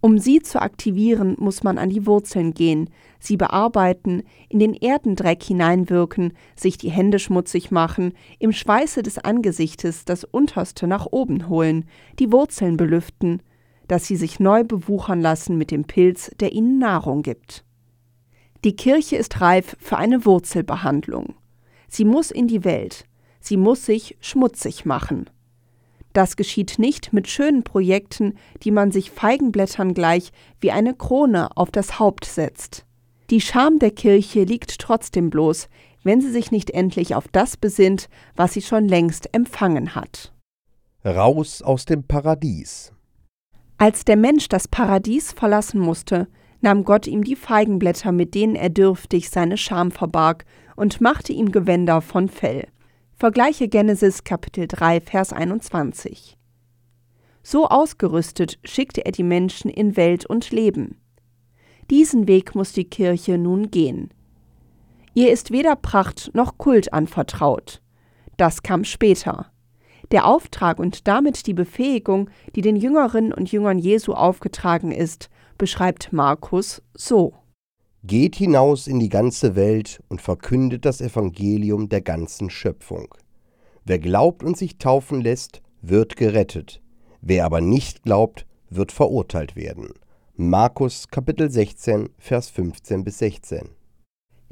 Um 0.00 0.18
sie 0.18 0.40
zu 0.40 0.62
aktivieren, 0.62 1.34
muss 1.40 1.64
man 1.64 1.76
an 1.76 1.90
die 1.90 2.06
Wurzeln 2.06 2.54
gehen, 2.54 2.88
sie 3.18 3.36
bearbeiten, 3.36 4.22
in 4.48 4.60
den 4.60 4.74
Erdendreck 4.74 5.42
hineinwirken, 5.42 6.34
sich 6.54 6.78
die 6.78 6.90
Hände 6.90 7.18
schmutzig 7.18 7.72
machen, 7.72 8.12
im 8.38 8.52
Schweiße 8.52 9.02
des 9.02 9.18
Angesichtes 9.18 10.04
das 10.04 10.22
Unterste 10.22 10.86
nach 10.86 11.06
oben 11.10 11.48
holen, 11.48 11.84
die 12.20 12.30
Wurzeln 12.30 12.76
belüften, 12.76 13.42
dass 13.88 14.06
sie 14.06 14.16
sich 14.16 14.38
neu 14.38 14.62
bewuchern 14.62 15.20
lassen 15.20 15.58
mit 15.58 15.72
dem 15.72 15.84
Pilz, 15.84 16.30
der 16.38 16.52
ihnen 16.52 16.78
Nahrung 16.78 17.22
gibt. 17.22 17.64
Die 18.64 18.76
Kirche 18.76 19.16
ist 19.16 19.40
reif 19.40 19.76
für 19.80 19.96
eine 19.96 20.24
Wurzelbehandlung. 20.24 21.34
Sie 21.88 22.04
muss 22.04 22.30
in 22.30 22.46
die 22.46 22.64
Welt, 22.64 23.06
sie 23.40 23.56
muss 23.56 23.86
sich 23.86 24.16
schmutzig 24.20 24.84
machen. 24.84 25.28
Das 26.12 26.36
geschieht 26.36 26.78
nicht 26.78 27.12
mit 27.12 27.28
schönen 27.28 27.62
Projekten, 27.62 28.34
die 28.62 28.70
man 28.70 28.90
sich 28.92 29.10
Feigenblättern 29.10 29.94
gleich 29.94 30.32
wie 30.60 30.70
eine 30.70 30.94
Krone 30.94 31.56
auf 31.56 31.70
das 31.70 31.98
Haupt 31.98 32.24
setzt. 32.24 32.84
Die 33.30 33.40
Scham 33.40 33.78
der 33.78 33.90
Kirche 33.90 34.44
liegt 34.44 34.78
trotzdem 34.78 35.30
bloß, 35.30 35.68
wenn 36.02 36.20
sie 36.20 36.30
sich 36.30 36.50
nicht 36.50 36.70
endlich 36.70 37.14
auf 37.14 37.28
das 37.28 37.56
besinnt, 37.56 38.08
was 38.36 38.54
sie 38.54 38.62
schon 38.62 38.88
längst 38.88 39.34
empfangen 39.34 39.94
hat. 39.94 40.32
Raus 41.04 41.62
aus 41.62 41.84
dem 41.84 42.04
Paradies. 42.04 42.92
Als 43.76 44.04
der 44.04 44.16
Mensch 44.16 44.48
das 44.48 44.66
Paradies 44.66 45.32
verlassen 45.32 45.80
musste, 45.80 46.26
nahm 46.60 46.84
Gott 46.84 47.06
ihm 47.06 47.22
die 47.22 47.36
Feigenblätter, 47.36 48.10
mit 48.10 48.34
denen 48.34 48.56
er 48.56 48.70
dürftig 48.70 49.30
seine 49.30 49.56
Scham 49.56 49.90
verbarg, 49.90 50.44
und 50.78 51.00
machte 51.00 51.32
ihm 51.32 51.50
Gewänder 51.50 52.00
von 52.00 52.28
Fell. 52.28 52.68
Vergleiche 53.16 53.68
Genesis 53.68 54.22
Kapitel 54.22 54.68
3, 54.68 55.00
Vers 55.00 55.32
21. 55.32 56.38
So 57.42 57.66
ausgerüstet 57.66 58.60
schickte 58.62 59.04
er 59.04 59.10
die 59.10 59.24
Menschen 59.24 59.70
in 59.70 59.96
Welt 59.96 60.24
und 60.24 60.52
Leben. 60.52 61.00
Diesen 61.90 62.28
Weg 62.28 62.54
muss 62.54 62.72
die 62.72 62.84
Kirche 62.84 63.38
nun 63.38 63.72
gehen. 63.72 64.10
Ihr 65.14 65.32
ist 65.32 65.50
weder 65.50 65.74
Pracht 65.74 66.30
noch 66.32 66.58
Kult 66.58 66.92
anvertraut. 66.92 67.82
Das 68.36 68.62
kam 68.62 68.84
später. 68.84 69.50
Der 70.12 70.26
Auftrag 70.26 70.78
und 70.78 71.08
damit 71.08 71.48
die 71.48 71.54
Befähigung, 71.54 72.30
die 72.54 72.60
den 72.60 72.76
Jüngerinnen 72.76 73.32
und 73.32 73.50
Jüngern 73.50 73.78
Jesu 73.78 74.12
aufgetragen 74.12 74.92
ist, 74.92 75.28
beschreibt 75.58 76.12
Markus 76.12 76.82
so. 76.94 77.34
Geht 78.04 78.36
hinaus 78.36 78.86
in 78.86 79.00
die 79.00 79.08
ganze 79.08 79.56
Welt 79.56 80.02
und 80.08 80.22
verkündet 80.22 80.84
das 80.84 81.00
Evangelium 81.00 81.88
der 81.88 82.00
ganzen 82.00 82.50
Schöpfung. 82.50 83.14
Wer 83.84 83.98
glaubt 83.98 84.42
und 84.42 84.56
sich 84.56 84.78
taufen 84.78 85.20
lässt, 85.20 85.62
wird 85.82 86.16
gerettet. 86.16 86.80
Wer 87.20 87.44
aber 87.44 87.60
nicht 87.60 88.02
glaubt, 88.02 88.46
wird 88.70 88.92
verurteilt 88.92 89.56
werden. 89.56 89.94
Markus 90.36 91.08
Kapitel 91.08 91.50
16, 91.50 92.10
Vers 92.18 92.48
15 92.50 93.04
bis 93.04 93.18
16. 93.18 93.70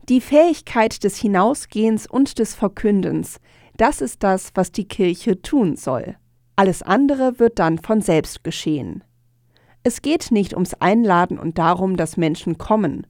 Die 0.09 0.21
Fähigkeit 0.21 1.03
des 1.05 1.17
Hinausgehens 1.17 2.07
und 2.07 2.39
des 2.39 2.55
Verkündens 2.55 3.41
das 3.77 4.01
ist 4.01 4.23
das, 4.23 4.53
was 4.55 4.73
die 4.73 4.89
Kirche 4.89 5.43
tun 5.43 5.77
soll. 5.77 6.17
Alles 6.57 6.83
andere 6.83 7.39
wird 7.39 7.59
dann 7.59 7.79
von 7.79 8.01
selbst 8.01 8.43
geschehen. 8.43 9.05
Es 9.83 10.01
geht 10.01 10.31
nicht 10.31 10.55
ums 10.55 10.75
Einladen 10.75 11.39
und 11.39 11.59
darum, 11.59 11.97
dass 11.97 12.17
Menschen 12.17 12.57
kommen. 12.57 13.07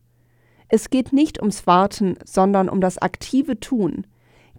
Es 0.68 0.90
geht 0.90 1.12
nicht 1.12 1.40
ums 1.40 1.66
Warten, 1.66 2.16
sondern 2.24 2.68
um 2.68 2.80
das 2.80 2.98
aktive 2.98 3.60
Tun. 3.60 4.06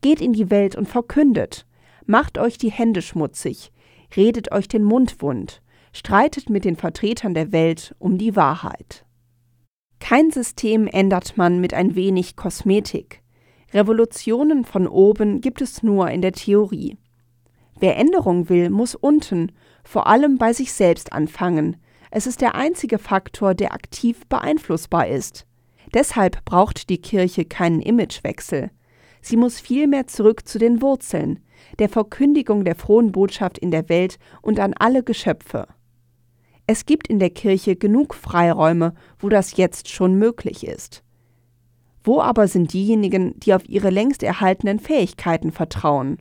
Geht 0.01 0.21
in 0.21 0.33
die 0.33 0.49
Welt 0.49 0.75
und 0.75 0.87
verkündet. 0.87 1.65
Macht 2.05 2.37
euch 2.37 2.57
die 2.57 2.71
Hände 2.71 3.01
schmutzig. 3.01 3.71
Redet 4.15 4.51
euch 4.51 4.67
den 4.67 4.83
Mund 4.83 5.21
wund. 5.21 5.61
Streitet 5.91 6.49
mit 6.49 6.63
den 6.63 6.75
Vertretern 6.75 7.33
der 7.33 7.51
Welt 7.51 7.95
um 7.99 8.17
die 8.17 8.35
Wahrheit. 8.35 9.05
Kein 9.99 10.31
System 10.31 10.87
ändert 10.87 11.37
man 11.37 11.59
mit 11.59 11.73
ein 11.73 11.95
wenig 11.95 12.35
Kosmetik. 12.35 13.21
Revolutionen 13.73 14.63
von 14.63 14.87
oben 14.87 15.41
gibt 15.41 15.61
es 15.61 15.83
nur 15.83 16.09
in 16.09 16.21
der 16.21 16.31
Theorie. 16.31 16.97
Wer 17.79 17.97
Änderung 17.97 18.47
will, 18.47 18.69
muss 18.69 18.95
unten, 18.95 19.51
vor 19.83 20.07
allem 20.07 20.37
bei 20.37 20.53
sich 20.53 20.71
selbst 20.71 21.11
anfangen. 21.11 21.77
Es 22.11 22.27
ist 22.27 22.41
der 22.41 22.55
einzige 22.55 22.97
Faktor, 22.97 23.53
der 23.53 23.73
aktiv 23.73 24.25
beeinflussbar 24.27 25.07
ist. 25.07 25.46
Deshalb 25.93 26.43
braucht 26.45 26.89
die 26.89 27.01
Kirche 27.01 27.45
keinen 27.45 27.81
Imagewechsel. 27.81 28.71
Sie 29.21 29.37
muss 29.37 29.59
vielmehr 29.59 30.07
zurück 30.07 30.47
zu 30.47 30.59
den 30.59 30.81
Wurzeln, 30.81 31.39
der 31.79 31.89
Verkündigung 31.89 32.63
der 32.65 32.75
frohen 32.75 33.11
Botschaft 33.11 33.57
in 33.57 33.71
der 33.71 33.89
Welt 33.89 34.19
und 34.41 34.59
an 34.59 34.73
alle 34.73 35.03
Geschöpfe. 35.03 35.67
Es 36.65 36.85
gibt 36.85 37.07
in 37.07 37.19
der 37.19 37.29
Kirche 37.29 37.75
genug 37.75 38.13
Freiräume, 38.13 38.93
wo 39.19 39.29
das 39.29 39.55
jetzt 39.55 39.89
schon 39.89 40.15
möglich 40.15 40.67
ist. 40.67 41.03
Wo 42.03 42.21
aber 42.21 42.47
sind 42.47 42.73
diejenigen, 42.73 43.39
die 43.39 43.53
auf 43.53 43.67
ihre 43.67 43.89
längst 43.89 44.23
erhaltenen 44.23 44.79
Fähigkeiten 44.79 45.51
vertrauen? 45.51 46.17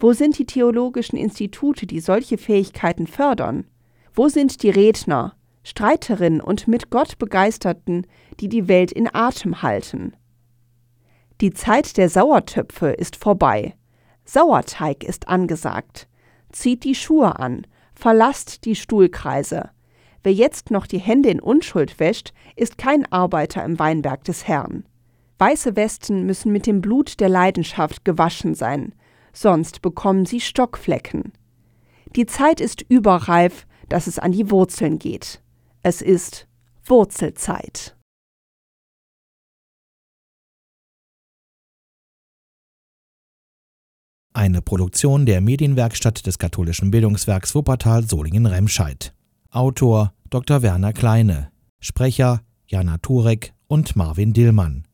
Wo 0.00 0.12
sind 0.12 0.38
die 0.38 0.46
theologischen 0.46 1.16
Institute, 1.16 1.86
die 1.86 2.00
solche 2.00 2.38
Fähigkeiten 2.38 3.06
fördern? 3.06 3.66
Wo 4.14 4.28
sind 4.28 4.62
die 4.62 4.70
Redner, 4.70 5.34
Streiterinnen 5.68 6.40
und 6.40 6.66
mit 6.66 6.88
Gott 6.88 7.18
Begeisterten, 7.18 8.06
die 8.40 8.48
die 8.48 8.68
Welt 8.68 8.90
in 8.90 9.12
Atem 9.12 9.60
halten? 9.60 10.16
Die 11.42 11.52
Zeit 11.52 11.98
der 11.98 12.08
Sauertöpfe 12.08 12.88
ist 12.88 13.16
vorbei. 13.16 13.74
Sauerteig 14.24 15.04
ist 15.04 15.28
angesagt. 15.28 16.08
Zieht 16.52 16.84
die 16.84 16.94
Schuhe 16.94 17.38
an, 17.38 17.66
verlasst 17.94 18.64
die 18.64 18.76
Stuhlkreise. 18.76 19.68
Wer 20.22 20.32
jetzt 20.32 20.70
noch 20.70 20.86
die 20.86 20.98
Hände 20.98 21.28
in 21.28 21.38
Unschuld 21.38 22.00
wäscht, 22.00 22.32
ist 22.56 22.78
kein 22.78 23.04
Arbeiter 23.12 23.62
im 23.62 23.78
Weinberg 23.78 24.24
des 24.24 24.48
Herrn. 24.48 24.84
Weiße 25.38 25.76
Westen 25.76 26.24
müssen 26.24 26.50
mit 26.50 26.66
dem 26.66 26.80
Blut 26.80 27.20
der 27.20 27.28
Leidenschaft 27.28 28.06
gewaschen 28.06 28.54
sein, 28.54 28.94
sonst 29.34 29.82
bekommen 29.82 30.24
sie 30.24 30.40
Stockflecken. 30.40 31.32
Die 32.16 32.24
Zeit 32.24 32.62
ist 32.62 32.82
überreif, 32.88 33.66
dass 33.90 34.06
es 34.06 34.18
an 34.18 34.32
die 34.32 34.50
Wurzeln 34.50 34.98
geht. 34.98 35.42
Es 35.90 36.02
ist 36.02 36.46
Wurzelzeit. 36.84 37.96
Eine 44.34 44.60
Produktion 44.60 45.24
der 45.24 45.40
Medienwerkstatt 45.40 46.26
des 46.26 46.38
katholischen 46.38 46.90
Bildungswerks 46.90 47.54
Wuppertal 47.54 48.06
Solingen-Remscheid. 48.06 49.14
Autor 49.48 50.12
Dr. 50.28 50.60
Werner 50.60 50.92
Kleine. 50.92 51.50
Sprecher 51.80 52.42
Jana 52.66 52.98
Turek 52.98 53.54
und 53.66 53.96
Marvin 53.96 54.34
Dillmann. 54.34 54.87